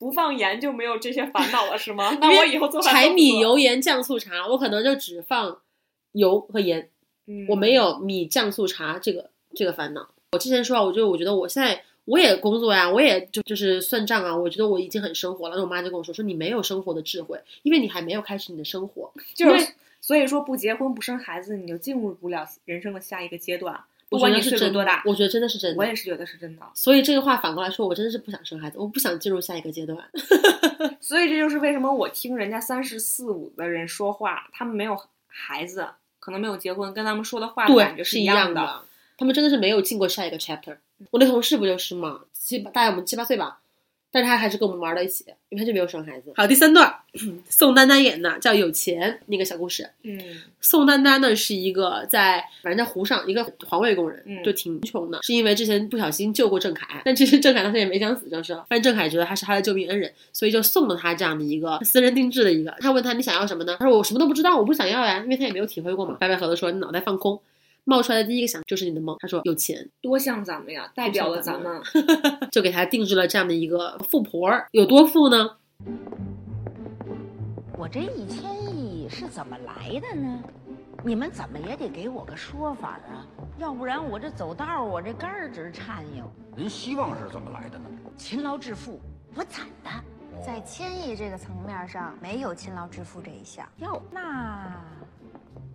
[0.00, 2.16] 不放盐就没有这些烦恼了，是吗？
[2.22, 5.58] 那我以后做饭柴米油盐酱醋茶，我可能就只放
[6.12, 6.88] 油和盐，
[7.26, 10.08] 嗯我没有米酱醋茶这个这个烦恼。
[10.30, 15.56] 我之前说啊，我就我觉得我现在我也工作呀，我也就就是算账啊，我觉得我已经很生活了。
[15.56, 19.12] 那我妈就跟我说说你没有生活的智慧，因为你还没有开始你的生活。
[19.34, 23.82] 就是所以说不结婚不生孩子，你就进入不了人生的下一个阶段。
[24.08, 25.76] 不管你是真岁数多大，我觉得真的是真的。
[25.78, 26.62] 我也是觉得是真的。
[26.74, 29.98] 所以这个话反过来说，我真的是不想生孩子，我不想进入下一个阶段。
[31.00, 35.86] 所以这就是为什么我听人家三十四五的人说话，他们没有孩子，
[36.18, 38.82] 可能没有结婚，跟他们说的话的感觉，是一样的。
[39.16, 40.76] 他们真的是没有进过下一个 chapter。
[41.10, 42.20] 我那同事不就是吗？
[42.32, 43.60] 七八大概我们七八岁吧，
[44.10, 46.32] 但是他还是跟我们玩到一起，因为他就没有生孩子。
[46.34, 46.92] 好，第三段，
[47.48, 49.88] 宋丹丹演的叫《有钱》那个小故事。
[50.02, 50.18] 嗯，
[50.60, 58.64] 宋丹丹呢是一个在反正在湖上一个环卫工人，嗯就挺穷的，是因为之前不小心救过郑恺，但其实郑恺当时也没想死就是了。
[58.68, 62.74] 但郑恺觉得他是他的救命恩人，所以就送了他这样的一个私人定制的一个。
[62.80, 63.76] 他问他你想要什么呢？
[63.78, 66.16] 他说我什么都不知道，我不想要呀，因为他也没有体会过嘛。
[66.18, 67.38] 白百合的说你脑袋放空，
[67.88, 69.16] 冒出来的第一个想就是你的梦。
[69.18, 71.80] 他说有钱，多像咱们呀，代表了咱们。
[72.52, 75.56] 就给他定制了这样的一个富婆儿，有多富呢？
[77.78, 80.42] 我这一千亿是怎么来的呢？
[81.02, 83.24] 你们怎么也得给我个说法啊，
[83.56, 86.30] 要不然我这走道儿我这肝儿直颤悠。
[86.54, 87.84] 您希望是怎么来的呢？
[88.18, 89.00] 勤劳致富，
[89.34, 89.90] 我攒的。
[90.44, 93.66] 在千亿这个层面上，没有勤劳致富这一项。
[93.78, 94.72] 哟，那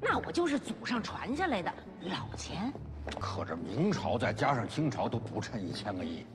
[0.04, 2.72] 那我就是祖上传下来的老钱
[3.20, 6.26] 可这明朝再加上清朝都不趁一千个亿，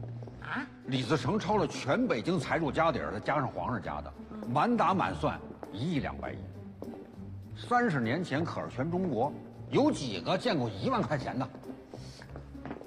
[0.43, 0.67] 啊！
[0.87, 4.13] 李自成抄了全北京财主家底儿，再加上皇上家的，
[4.49, 5.39] 满打满算
[5.73, 6.39] 一亿两百亿。
[7.57, 9.33] 三十年前，可是全中国
[9.71, 11.49] 有几个见过一万块钱的？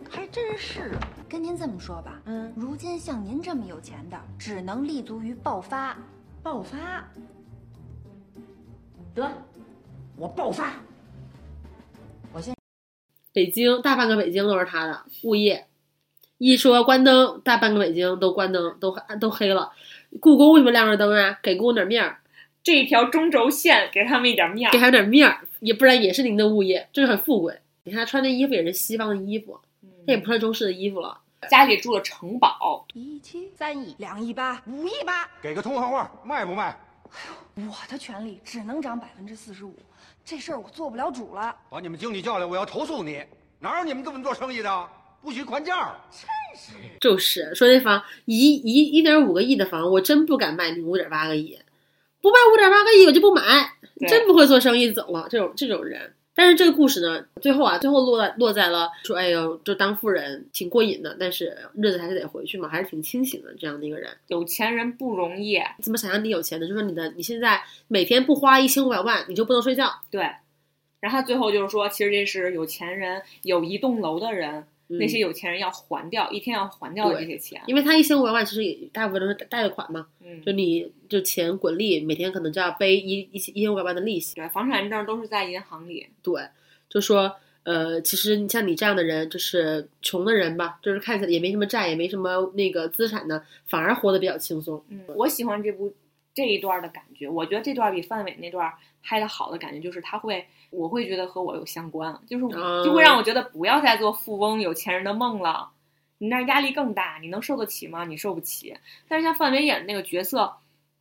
[0.09, 0.97] 还真是。
[1.29, 5.95] 跟您这么说吧，嗯，如今像您这么有钱的，只能立足于爆发。
[6.43, 7.05] 爆发，
[9.13, 9.31] 得，
[10.21, 10.73] 我爆发。
[12.31, 12.55] 我先
[13.33, 15.65] 北京大半个北京都是他的物业，
[16.37, 19.71] 一说关灯，大半个北京都关灯，都都黑了。
[20.19, 21.39] 故宫为什么亮着灯啊？
[21.41, 22.19] 给故宫点面儿，
[22.61, 27.59] 这一条中轴线给他们一点面儿，给他们点面儿，也不然也是您的物业，就是很富贵。
[27.81, 29.59] 你看他穿的衣服也是西方的衣服，
[30.05, 31.19] 他也不穿中式的衣服了。
[31.49, 36.77] 家里住了城堡，一七三亿两亿八五亿八，给个通行话，卖不卖？
[37.55, 39.75] 哎呦我的权利只能涨百分之四十五，
[40.23, 41.55] 这事儿我做不了主了。
[41.69, 43.23] 把你们经理叫来，我要投诉你！
[43.59, 44.89] 哪有你们这么做生意的？
[45.21, 45.95] 不许还价！
[46.11, 51.59] 真是就是说这房一一一点五个亿的房，我真不敢卖你五点八个亿，
[52.21, 53.73] 不卖五点八个亿我就不买，
[54.07, 56.15] 真不会做生意走了这种这种人。
[56.33, 64.09] 但是这个故事呢，最后啊，最后落在落在了说，哎呦，就当富人挺过瘾的，但是日子还是得回去嘛，还是挺清醒的这样的一个人。
[64.27, 65.59] 有钱人不容易。
[65.81, 66.67] 怎么想象你有钱呢？
[66.67, 69.91] 就说你的你现在每天不花一千五百万，你就不能睡觉。
[70.09, 70.21] 对，
[71.01, 74.65] 然后他最后就是说，其实这是有钱人有一栋楼的人，嗯
[74.99, 77.61] 那些有钱人要还掉，一天要还掉的这些钱。
[77.67, 84.35] 因为他一千五百万其实也大部分都是贷的款嘛，嗯就你就钱滚利，每天可能就要背一一千一千五百万的利息。
[84.35, 86.07] 对，房产证都是在银行里。
[86.21, 86.41] 对，
[86.89, 94.83] 就说呃，其实你像你这样的人，就是穷的人吧，就是看起来也没什么债，也没什么那个资产的，反而活得比较轻松。
[94.89, 95.93] 嗯，我喜欢这部
[96.33, 98.73] 这一段的感觉，我觉得这段比范伟那段
[99.03, 105.69] 拍的好的感觉就是他会，我会觉得和我有相关，就是啊就会让我觉得不要再做富翁有钱人的梦了，
[106.17, 108.03] 你那压力更大，你能受得起吗？
[108.05, 108.75] 你受不起。
[109.07, 110.51] 但是像范伟演的那个角色，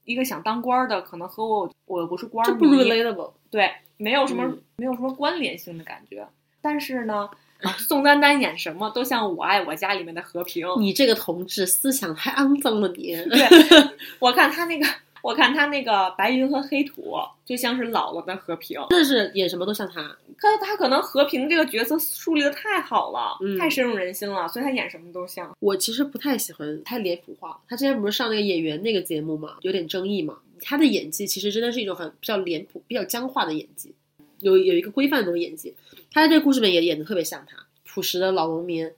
[0.04, 3.32] 一个想当官儿的，可能和我我又不是官儿这不迷 relatable。
[3.50, 6.26] 对，没有什么、嗯没有什么关联性的感觉。
[6.62, 7.28] 但是呢，
[7.62, 10.66] 啊，宋丹丹演什么都像《我爱我家》里面的和平。
[10.78, 13.46] 你这个同志思想太肮脏了你，对，
[14.18, 14.86] 我看他那个，
[15.22, 18.80] 我看他那个白云和黑土，就像是老了的和平。
[18.90, 20.16] 真的是演什么都像他。
[20.36, 25.54] 可他可能和平这个角色树立的太好了，嗯太深入人心了，所以他演什么都像。
[25.60, 27.60] 我其实不太喜欢太脸谱化。
[27.68, 30.38] 他之前不是上那个演员那个节目嘛，有点争议嘛。
[30.62, 33.94] 他的演技其实真的是一种很比较脸谱、比较僵化的演技，
[34.40, 35.74] 有有一个规范的那种演技。
[36.12, 38.90] 他在这个故事里面也演的特别像他，朴实的老农民，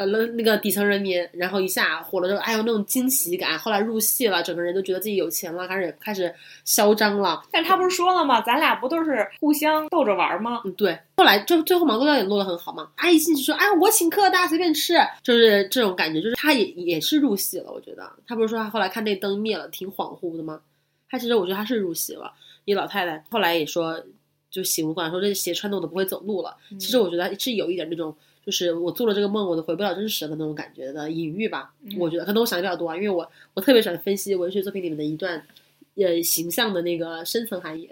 [0.00, 6.34] 呃，那那个底层人民，然后一下火了之后，哎呦那种惊喜感，后来入戏了，整个人都觉得自己有钱了，开始开始
[6.64, 7.42] 嚣张了。
[7.52, 8.40] 但他不是说了吗？
[8.40, 10.62] 咱俩不都是互相逗着玩吗？
[10.64, 10.98] 嗯，对。
[11.18, 18.10] 后来就最后芒果调也落得很好嘛，阿姨进去说，哎，我请客，大家随便吃，就是这种感觉，就是他也也是入戏了，我觉得。
[18.26, 20.62] 他不是说他后来看那灯灭了，挺恍惚的吗？
[21.10, 22.32] 他其实我觉得他是入戏了。
[22.64, 24.02] 一老太太后来也说，
[24.50, 26.56] 就醒悟过来说，这鞋穿的我都不会走路了。
[26.78, 31.70] 其实我觉得是有一点那种，就是我做了这个梦，我都回不了真实的那种感觉的隐喻吧。
[31.84, 35.42] 嗯我觉得可能我想的比较多啊，因为我我特别喜欢分析文学作品里面的一段。
[35.96, 37.86] 呃，形象的那个深层含义，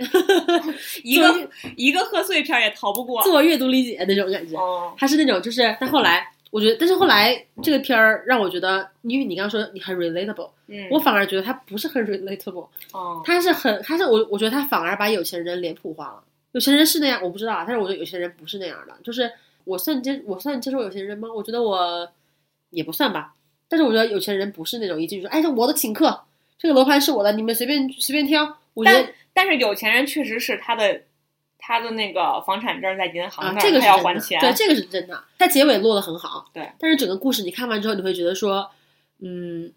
[1.02, 4.56] 一个一个贺岁片也逃不过自我阅读理解那种感觉。
[4.56, 16.22] 哦他是那种，就是但后来我觉得，但是后来这个片儿让我觉得，因为你刚刚说你很 relatable，、嗯我反而觉得他不是很 relatable，哦，他是很，他是我我觉得他反而把有钱人脸谱化了。
[16.52, 19.30] 有钱人是那样，我不知道啊，但是我觉得有钱人不是那样的，就是
[19.68, 21.28] 我算接我算接受有钱人吗？
[21.30, 22.10] 我觉得我
[22.70, 23.34] 也不算吧。
[23.68, 26.18] 但是我觉得有钱人不是那种一进去说，哎，这我的请客，
[26.58, 28.58] 这个楼盘是我的，你们随便随便挑。
[28.72, 31.02] 我觉得但但是有钱人确实是他的
[31.58, 34.40] 他的那个房产证在银行这个是要，还钱。
[34.40, 35.22] 对，这个是真的。
[35.38, 36.66] 他结尾落得很好，对。
[36.78, 38.70] 但是整个故事你看完之后，你会觉得说，
[39.18, 39.70] 嗯，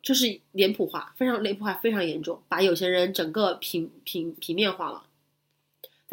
[0.00, 5.02] 就是脸谱化，非常脸谱化非常严重，把有钱人整个平平平面化了。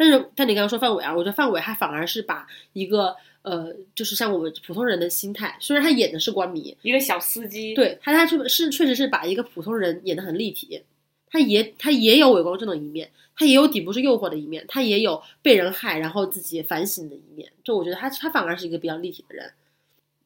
[0.02, 10.82] 但是，但你刚刚说范伟啊，我觉得范伟他反而是把一个呃，就是像我们普通人的心态，虽然他演的是官迷，一个小司机，对他他是是确实是把一个普通人演的很立体，
[11.30, 17.52] 他也他也有伪光正的一面，他也有抵不住诱惑的一面，他也有被人害然后自己反省的一面。
[17.62, 19.52] 就我觉得他他反而是一个比较立体的人，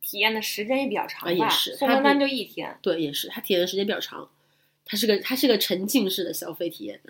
[0.00, 4.26] 体验的时间也比较长吧，啊也是宋丹丹就一天，对，也是他体验的时间比较长，
[4.88, 7.00] 他是个它是个沉浸式的消费体验，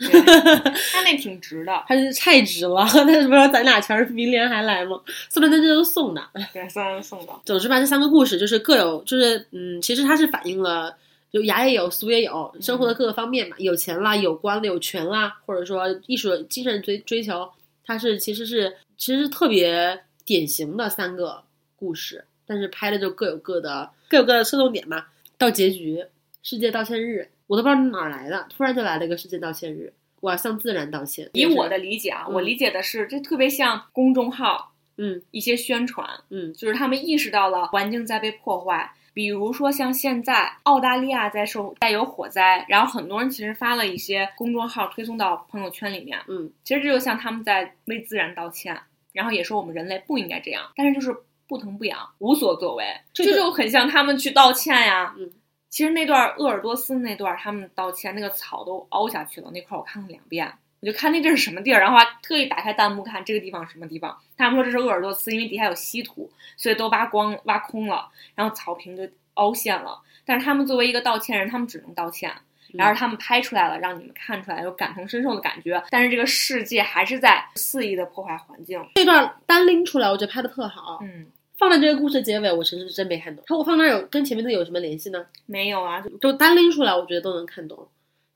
[0.92, 2.86] 它那挺值的， 它是太值了。
[3.06, 4.98] 那什么说咱俩钱儿明年还来吗？
[5.28, 6.26] 宋丹丹这都是送的。
[6.54, 6.66] 对，
[7.02, 7.32] 送的。
[7.44, 10.96] 总之吧，这三个故事就是各有，就是嗯，其实它是反映了，
[11.30, 17.46] 就雅也有，俗也有，生活的各个方面嘛，有钱啦，有官啦，有权啦，或者说艺术精神追追求，
[17.84, 21.42] 它是其实是其实是特别典型的三个
[21.76, 25.04] 故事，但是拍的就各有各的各有各的侧重点嘛。
[25.36, 26.02] 到结局，
[26.42, 31.30] 世界道歉日，我都不知道哪儿来的，突然就来了一个世界道歉日，我要向自然道歉。
[31.34, 48.76] 以我的理解啊，嗯我理解的是，这特别像公众号，嗯，一些宣传，嗯，就是他们意识到了环境在被破坏，比如说像现在澳大利亚在受带有火灾，然后很多人其实发了一些公众号推送到朋友圈里面，嗯，其实这就像他们在为自然道歉，
[49.12, 51.14] 然后也说我们人类不应该这样，但是就是
[51.46, 52.84] 不疼不痒，无所作为，
[53.14, 55.30] 这个这就很像他们去道歉呀，嗯。
[55.68, 60.50] 其实那段鄂尔多斯那段，他们道歉，那个草都凹下去了，那块儿我看了两遍，
[60.80, 64.16] 我就看那地儿是什么地儿，然后还特意打开弹幕看这个地方是什么地方。
[64.36, 69.02] 他们说这是鄂尔多斯，因为底下有稀土，所以都挖光挖空了，然后草坪就
[69.34, 70.00] 凹陷了。
[70.24, 72.32] 但是他们作为一个道歉人，他们只能道歉。
[72.72, 75.82] 然后他们拍出来了，让你们看出来有感同身受的感觉。
[75.88, 78.84] 但是这个世界还是在肆意的破坏环境。
[78.96, 80.98] 这段单拎出来，我觉得拍的特好。
[81.00, 81.26] 嗯，
[81.58, 83.44] 放在这个故事结尾，我其实是真没看懂。
[83.46, 85.24] 它我放那儿有跟前面的有什么联系呢？
[85.46, 87.88] 没有啊，就单拎出来，我觉得都能看懂。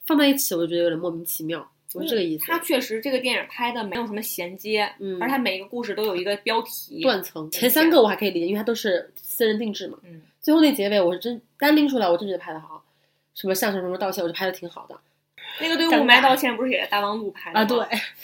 [0.07, 1.71] 放在一起，我就觉得有点莫名其妙。
[1.89, 2.45] 就是这个意思。
[2.47, 7.51] 它确实这个电影拍的没有什么衔接，嗯而它每一个故事都有一个标题断层。
[7.51, 9.99] 前三个我还可以理解，因为它都是私人定制嘛。
[10.05, 12.81] 嗯，最后那结尾，我是真单拎出来，我真觉得拍的好。
[13.35, 14.97] 什么相声什么道歉，我就拍的挺好的。
[15.61, 17.64] 那个对雾霾道歉不是也是大望路拍的啊？
[17.64, 17.79] 对。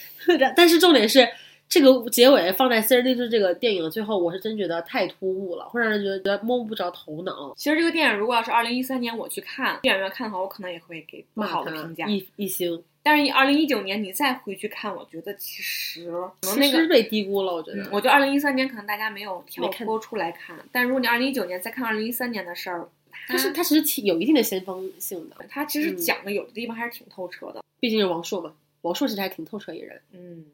[0.55, 1.29] 但是重点是。
[1.69, 7.53] 这个结尾放在《私人定制》这个电影的最后，我是真觉得太突兀了，会让人觉得摸不着头脑。
[7.57, 12.83] 其实这个电影如果要是二零一三年我去看，电影院看的话，我可能也会给不好的评价，一一星。
[13.03, 16.11] 但是二零一九年你再回去看，我觉得其实
[16.41, 17.53] 可能那个被低估了。
[17.53, 22.89] 我觉得，嗯、我觉得二零一三年可能大家没有跳脱出来看，但如果你二零一九年再看二零一三年的事儿，
[23.29, 25.37] 它是它其实挺有一定的先锋性的。
[25.49, 28.53] 它其实讲的有的地方还是挺透彻的，毕竟是王朔嘛，
[28.83, 30.01] 王朔其实还挺透彻一人。
[30.13, 30.45] 嗯。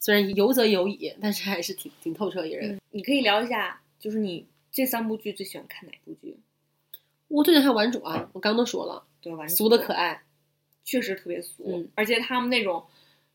[0.00, 2.80] 虽然有则有矣，但是还是挺挺透彻一人、嗯。
[2.90, 6.36] 你可以聊一下，就是你这三部剧最喜欢看哪部剧？
[7.28, 10.22] 我最喜欢看《玩主》啊，我刚都说了，对，玩俗的可爱，
[10.84, 12.84] 确实特别俗，嗯，而且他们那种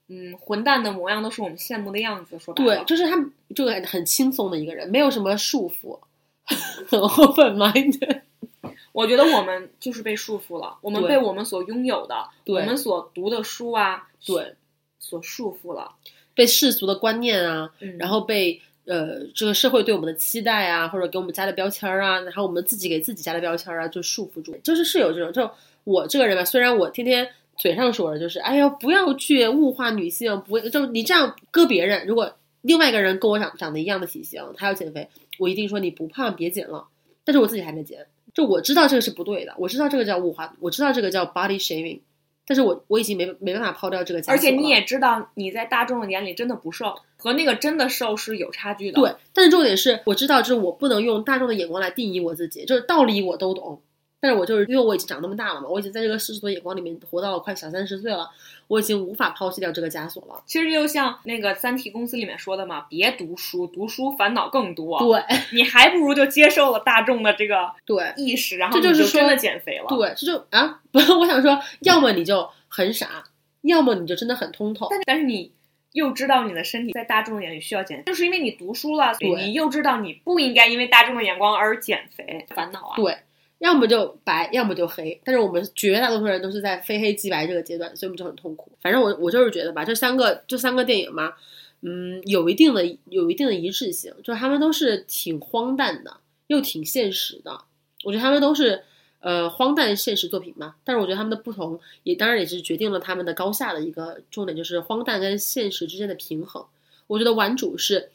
[0.07, 2.39] 嗯混蛋的模样都是我们羡慕的样子。
[2.39, 3.15] 说白对，就是他
[3.53, 5.99] 就很很轻松的一个人，没有什么束缚，
[6.87, 8.21] 很 open mind。
[8.93, 14.55] 我觉得我们就是被束缚了，我们被我们所拥有的，我们所读的书啊，对，
[14.99, 15.95] 所束缚了。
[16.35, 24.55] 被世俗的观念啊，嗯、然后被呃这个社会对我们的期待啊，或者给我们加的标签啊，然后我们自己给自己加的标签啊，就束缚住。
[24.63, 25.49] 就是是有这种，就
[25.83, 27.27] 我这个人吧，虽然我天天
[27.57, 32.05] 嘴上说的就是，哎呀，不要去物化女性，不就你这样割别人。
[32.07, 35.07] 如果另外一个人跟我长长得一样的体型，他要减肥，
[35.37, 36.87] 我一定说你不胖，别减了。
[37.23, 41.99] 但是我自己还没减，就我知道这个是不对的，我知道这个叫物化，我知道这个叫 body shaming。
[42.45, 48.99] 但是我我已经没没办法抛掉这个枷锁而且你也知道，你在大众的眼里真的不瘦，和那个真的瘦是有差距的。
[48.99, 53.81] 对，但是重点是我知道，就是我不能用大众的眼光来定义我自己，就是道理我都懂，
[54.23, 58.29] 但是我就是因为我已经长那么大了嘛，我已经在这个世俗的眼光里面活到了快小三十岁了，
[58.69, 60.41] 我已经无法抛弃掉这个枷锁了。
[60.45, 64.97] 其实就像那个三体公司里面说的嘛，别读书，读书烦恼更多。
[64.99, 65.21] 对，
[65.51, 69.85] 你还不如就接受了大众的这个 对意识，然后这就是真的减肥了。
[69.89, 72.49] 对，这就啊，不是，我想说，要么你就。
[72.75, 73.23] 很傻，
[73.61, 74.87] 要么你就真的很通透。
[74.89, 75.51] 但但是你
[75.91, 82.95] 又知道你的身体在大众眼里需要减肥，就是因为你读书了，所以你又知道你不应该因为大众的眼光而减肥，烦恼啊。
[82.95, 83.15] 对，
[83.63, 85.17] 要么就白，要么就黑。
[85.23, 88.73] 但是我们绝大多数人都是在非黑即白这个阶段，所以我们就很痛苦。
[88.81, 91.33] 反正我我就是觉得吧，这三个这三个电影嘛，
[91.79, 97.57] 嗯，有一定的有一定的一致性，就是他们都是挺荒诞的，又挺现实的。
[98.03, 98.83] 我觉得他们都是
[99.21, 106.65] 呃荒诞现实作品嘛，但是我觉得他们的不同也当然也是决定了他们的高下的一个重点，就是荒诞跟现实之间的平衡。
[107.07, 108.09] 我觉得顽主是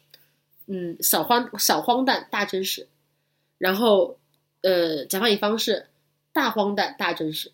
[0.66, 2.86] 嗯小荒小荒诞大真实，
[3.56, 4.18] 然后
[4.62, 5.86] 呃甲方乙方是
[6.32, 7.52] 大荒诞大真实，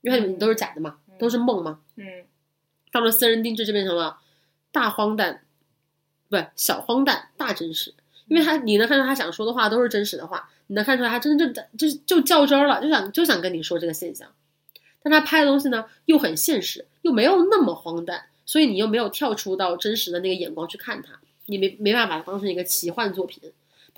[0.00, 1.80] 因为你们都是假的嘛，都是梦嘛。
[1.96, 2.24] 嗯，
[2.92, 4.18] 到了私人定制就变成了
[4.70, 5.42] 大荒诞，
[6.28, 7.94] 不是小荒诞大真实，
[8.26, 14.32] 因为他你能看出他想说的话都是真实的话，你能看出来他真的就就是就较真儿了，就想就想跟你说这个现象，
[15.02, 23.42] 但他拍的东西呢又很现实，又没有那么荒诞，所以你又没有跳出到真实的那个眼光去看他，你没没办法把它当成一个奇幻作品，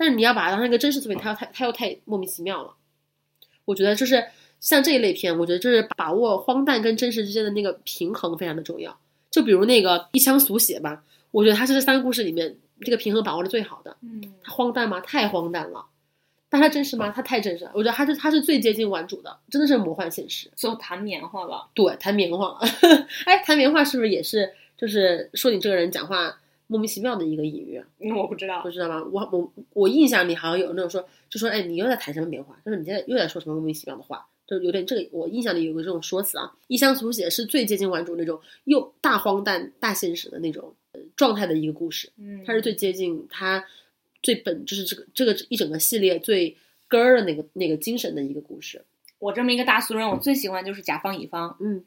[0.01, 2.73] 但是你要把它当成一个真实作品，它又太它又太莫名其妙了。
[3.65, 4.25] 我觉得就是
[4.59, 8.99] 像这一类片，我觉得就是把握荒诞跟真实之间的那个平衡非常的重要。
[9.29, 13.95] 就比如那个一腔俗血吧，我觉得它是这三个故事里面这个平衡把握的最好的。
[14.01, 14.99] 嗯，它荒诞吗？
[15.01, 15.85] 太荒诞了。
[16.49, 17.13] 但它真实吗？
[17.15, 17.71] 它太真实了。
[17.75, 20.49] 我觉得它是它是最接近顽主的，真的是魔幻现实。
[20.55, 21.69] 最后谈棉花了。
[21.75, 22.59] 对，谈棉花。
[23.25, 26.39] 哎，谈棉花是不是也是就是说你这个人讲话
[26.71, 27.83] 莫名其妙的一个隐喻？
[27.99, 29.05] 嗯，我不知道，不知道吗？
[29.11, 32.57] 我我我印象里好像有那种说，就说哎，你又在谈什么棉花？
[32.63, 35.09] 就是你现在又在说什么莫名其妙的话，就有点这个。
[35.11, 42.09] 我印象里有个这种说辞啊，一乡俗写是最接近顽主那种又大荒诞大现实的那种呃状态的一个故事。
[42.17, 43.65] 嗯，它是最接近它
[44.23, 46.55] 最本，就是这个这个一整个系列最
[46.87, 48.81] 根儿的那个那个精神的一个故事。
[49.19, 51.57] 我这么一个大俗人，我最喜欢就是甲方乙方。
[51.59, 51.83] 嗯，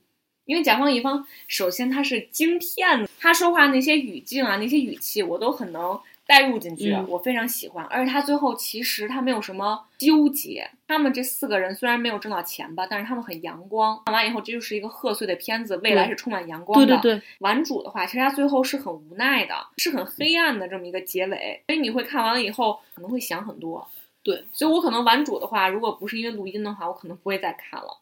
[0.47, 7.85] 因为甲方乙方，首先他是精骗的，他说话那些语境啊，那些语气，我都很能带入进去，嗯我非常喜欢。
[7.87, 14.01] 而且他最后其实他没有什么纠结，他们这四个人虽然没有挣到钱吧，但是他们很阳光。
[14.07, 16.87] 看完以后，这就是一个贺岁的片子，未来是充满阳光的。
[16.99, 23.87] 对对对，顽主的话，其实他最后是很无奈的，是很黑暗的这么一个结尾，所以你会看完了以后可能会想很多。
[24.23, 27.99] 对，所以我可能顽主的话，如果不是因为录音的话，我可能不会再看了。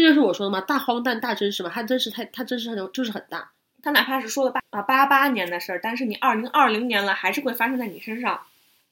[0.00, 3.50] 这就是我说的嘛，大荒诞大真实嘛，它真实太它真实很就是很大。
[3.82, 8.40] 他哪怕是说了八啊八八年的事儿，但是你二零二零年了，还是会发生在你身上，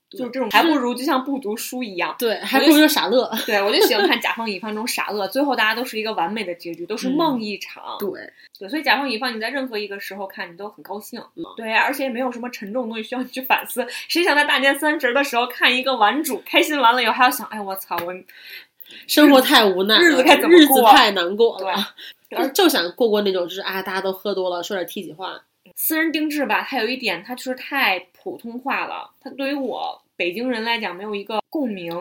[0.08, 3.28] 就是这种，还不如就像不读书一样，对，还不如就傻乐。
[3.44, 7.96] 对，我就喜欢看甲方乙方这种傻乐，最后大家都是一个完美的结局，都是梦一场。
[7.98, 11.20] 对对，所以甲方乙方你在任何一个时候看，你都很高兴。
[11.34, 13.84] 嗯对呀，而且也没有什么沉重的东西需要你去反思。
[14.06, 18.14] 谁想在大年三十的时候看一个顽主，开心完了以后还要想，哎，我操，我
[19.06, 25.40] 生活太无奈了，日子该怎么日子过太难过了，就想过过那种就是啊，大家都喝多了，说点体己话。
[25.74, 29.10] 私人定制吧，它有一点，它就是太普通话了。
[29.20, 31.92] 它对于我北京人来讲，没有一个共鸣，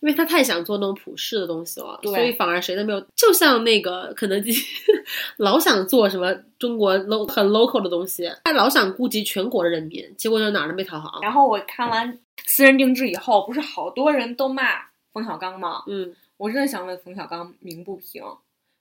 [0.00, 3.00] 因为他太想做那种普世的东西了，所以反而谁都没有。
[3.16, 4.52] 就像那个肯德基，
[5.38, 11.20] 老想做什么中国 lo 很 local 的东西，他老想顾及全国的人民，结果就哪儿都没讨好。
[11.22, 14.82] 然后我看完私人定制以后，不是好多人都骂
[15.12, 15.82] 冯小刚吗？
[15.86, 18.22] 嗯，我真的想问冯小刚鸣不平。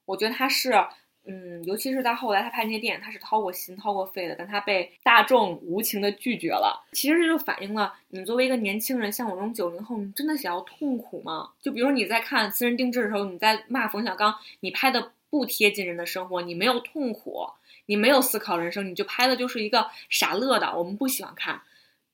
[0.06, 0.74] 我觉得他是，
[1.26, 6.86] 嗯，尤其是到后来他拍那些电影，他是掏过心、掏过肺的，但他被大众无情的拒绝了。
[6.91, 11.51] 其实这就反映了你作为一个年轻人，像我这种九零后，你真的想要痛苦吗？
[11.62, 17.47] 就比如你在看私人定制的时候，你在骂冯小刚，你拍的不贴近人的生活，你没有痛苦，
[17.86, 21.62] 你没有思考人生，你就拍的就是一个傻乐的，我们不喜欢看。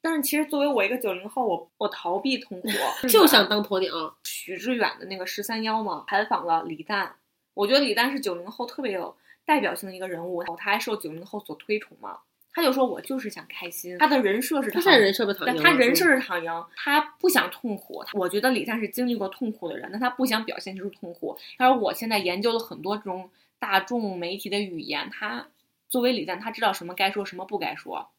[0.02, 2.68] 但是其实作为我一个九零后，我我逃避痛苦，
[3.08, 3.92] 就想当鸵鸟。
[4.24, 7.16] 许志远的那个十三幺嘛，采访了李诞，
[7.54, 12.18] 我觉得李诞是九零后特别有代表性的一个人物，他还受九零后所推崇嘛。
[12.52, 18.04] 他就说我就是想开心，他的人设是他现在人设不躺赢了他人设是躺赢，他不想痛苦。
[18.14, 21.38] 我觉得李诞是经历过痛苦的人，但他不想表现出痛苦。
[21.58, 23.30] 他说我现在研究了很多这种
[23.60, 25.48] 大众媒体的语言，他
[25.90, 28.10] 作为李诞，他知道什么该说，什么不该说。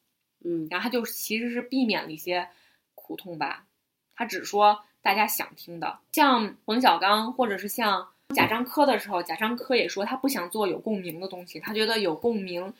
[0.44, 2.48] 嗯，然后他就其实是避免了一些
[2.94, 3.66] 苦痛吧，
[4.14, 12.72] 他只说大家想听的，像冯小刚或者是像贾樟柯的时候，贾樟柯也说他不想做有共鸣的东西，他觉得有共鸣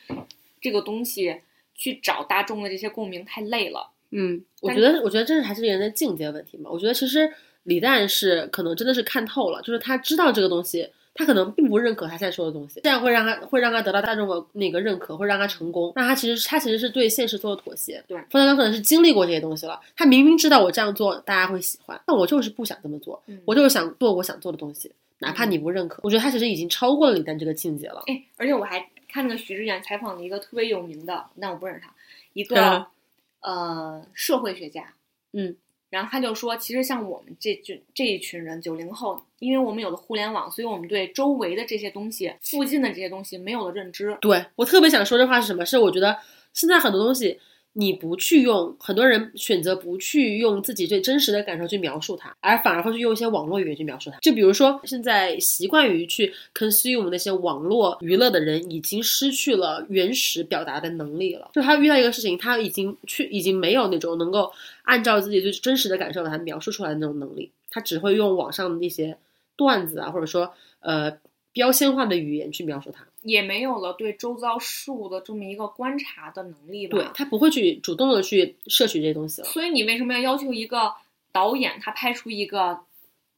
[0.60, 1.40] 这个东西
[1.74, 3.90] 去找大众的这些共鸣太累了。
[4.10, 6.70] 嗯，我觉得，我觉得这是还是人的境界问题嘛。
[6.70, 7.32] 我觉得其实
[7.62, 15.92] 李诞是可能真的是看透了，就是他知道这个东西，他可能并不认可他现在说的东西，这样会让他会让他得到大众的那个认可，会让他成功。
[15.96, 18.02] 那他其实他其实是对现实做了妥协。
[18.06, 26.00] 对，冯小刚可能是经历过这些东西了，他明明知道我这样做大家会喜欢，但我就是不想这么做，嗯我就是想做我想做的东西，哪怕你不认可。
[26.02, 28.02] 我觉得他其实已经超过了李诞这个境界了。
[28.06, 31.92] 哎，而且我还看那个徐志远采访了一个特别有名的，但我不认识他，
[32.32, 32.86] 一个、嗯
[33.42, 34.92] 呃社会学家，
[35.32, 35.56] 嗯，
[35.90, 44.16] 然后他就说，其实像我们这这这一群人，九零后，因为我们有了互联网，所以我们对周围的这些东西、附近的这些东西没有了认知。
[44.20, 45.66] 对我特别想说这话是什么？
[45.66, 46.16] 是我觉得
[46.54, 47.38] 现在很多东西
[47.72, 54.18] 你不去用，很多人选择不去用自己最真实的感受去描述它，而反而会去用一些网络语言去描述它。
[54.18, 61.50] 就比如说，现在习惯于去 consume 那些网络娱乐的人，已经失去了原始表达的能力了。
[61.52, 64.52] 就他遇到一个事情，他已经去已经没有那种能够
[64.82, 69.16] 按照自己最真实的感受把它描述出来的那种能力，他只会用网上的那些
[69.56, 71.16] 段子啊，或者说呃
[71.52, 73.06] 标签化的语言去描述它。
[73.22, 76.96] 也没有了对周遭事物的这么一个观察的能力吧。
[76.96, 79.48] 对他不会去主动的去摄取这些东西了。
[79.48, 80.94] 所以你为什么要要求一个
[81.32, 82.80] 导演他拍出一个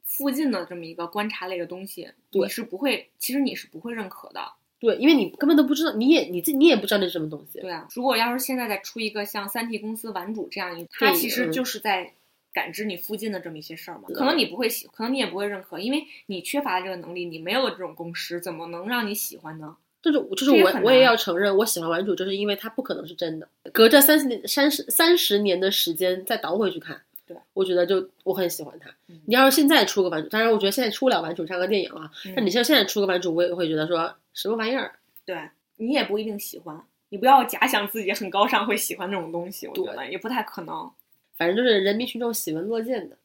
[0.05, 2.09] 附近的这么一个观察类的东西？
[2.31, 4.53] 你是不会，其实你是不会认可的。
[4.79, 7.61] 对，因为你根本都不知道，你也你自己你也不知道那是什么东西。
[7.61, 12.13] 对啊，如果要是现在再出一个像三 T 公司玩主这样一个，它其实嗯就是在
[12.53, 14.05] 感知你附近的这么一些事儿嘛。
[14.15, 19.77] 可能你不会喜，可能你也不会认可，因为你缺乏这个能力，你没有这种共识，怎么能让你喜欢呢？
[20.03, 23.49] 就是就是我我也要承认，我喜欢玩主，就是因为它不可能是真的。
[23.73, 28.91] 隔着三十年、三十三十年的时间再倒回去看，对我觉得就我很喜欢它。
[29.07, 34.93] 你要是现在出个玩主，当然我觉得现在出不了玩主这样的电影啊，嗯但你像现在出个玩主，我也会觉得说什么玩意儿。
[35.25, 35.37] 对
[35.77, 40.91] 你也不一定喜欢，你不要假想自己很高尚会喜欢这种东西，我觉得也不太可能。
[41.37, 43.17] 反正就是人民群众喜闻乐见的。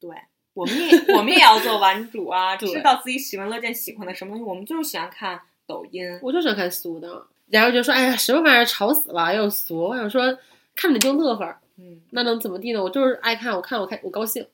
[0.00, 0.10] 对，
[0.54, 4.44] 我们也我们也要做玩主啊， 知道自己喜闻乐见喜欢的什么东西。
[4.44, 10.38] 我们就是喜欢看抖音，我就喜欢看俗的，然后就说哎呀什么玩意儿吵死了又俗，我想说
[10.76, 12.82] 看着就乐呵，嗯，那能怎么地呢？
[12.82, 14.46] 我就是爱看，我看我看我高兴。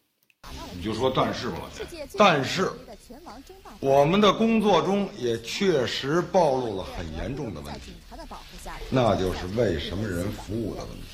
[0.76, 1.70] 你就说但是吧，
[2.18, 2.68] 但是
[3.80, 7.92] 我们的工作中也确实暴露了很严重的问题，
[8.90, 11.14] 那就是为什么人服务的问题。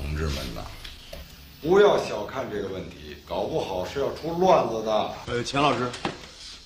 [0.00, 0.62] 同志们呐，
[1.60, 5.10] 不要小看这个问题，搞不好是要出乱子的。
[5.26, 5.86] 呃，钱老师，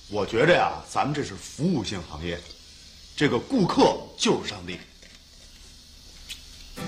[0.09, 2.39] 我觉着呀，咱们这是服务性行业，
[3.15, 4.79] 这个顾客就是上帝。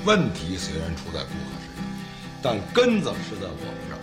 [0.06, 1.84] 问题虽然出在顾客身上，
[2.42, 4.00] 但根子是在我们这儿。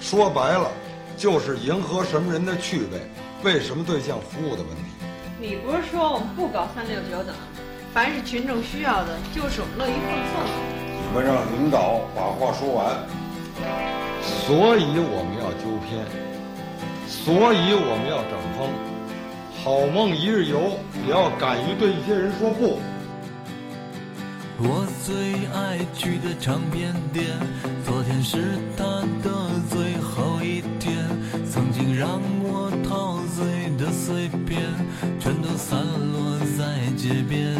[0.00, 0.70] 说白了，
[1.16, 3.10] 就是迎合什么人的趣味，
[3.42, 4.82] 为什么对象服务的问题。
[5.40, 7.34] 你不是说我们不搞三六九等，
[7.92, 10.85] 凡是群众需要的，就是我们乐于奉送的。
[11.16, 12.94] 你们让领导把话说完。
[14.20, 16.04] 所以我们要纠偏，
[17.08, 18.68] 所以我们要整风。
[19.64, 22.78] 好梦一日游，也要敢于对一些人说不。
[24.58, 27.24] 我最爱去的唱片店，
[27.82, 28.84] 昨天是它
[29.24, 30.96] 的最后一天。
[31.50, 34.60] 曾经让我陶醉的碎片，
[35.18, 35.80] 全都散
[36.12, 37.56] 落在街边。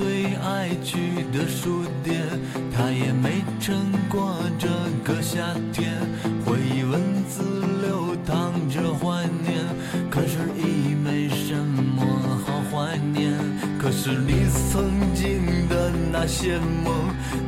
[0.00, 0.96] 最爱去
[1.30, 2.22] 的书店，
[2.74, 3.76] 它也没撑
[4.08, 4.66] 过这
[5.04, 5.92] 个夏天。
[6.42, 7.42] 回忆文字
[7.82, 9.60] 流淌着怀念，
[10.08, 12.02] 可是已没什么
[12.46, 13.34] 好怀念。
[13.78, 16.94] 可是你曾经的那些梦，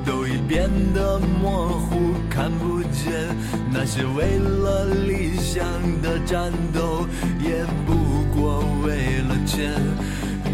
[0.05, 3.35] 都已变得模糊，看不见。
[3.73, 5.65] 那些为了理想
[6.03, 7.07] 的战斗，
[7.43, 7.95] 也不
[8.39, 9.73] 过为了钱。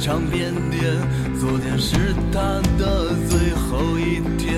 [0.00, 0.80] 唱片店，
[1.40, 2.40] 昨天是他
[2.78, 4.54] 的最后一天。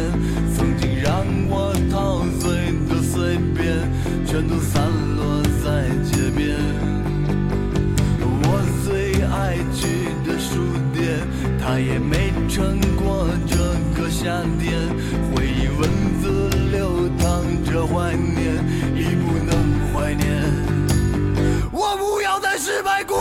[0.55, 3.91] 曾经让我陶醉的碎片，
[4.27, 4.85] 全都散
[5.17, 6.57] 落在街边。
[8.43, 10.61] 我最爱去的书
[10.93, 11.27] 店，
[11.59, 13.57] 他也没撑过这
[13.99, 14.27] 个夏
[14.61, 14.79] 天。
[15.33, 15.89] 回忆文
[16.21, 18.62] 字流淌着怀念，
[18.95, 19.51] 已不能
[19.95, 20.29] 怀念。
[21.73, 23.19] 我不要再失败过。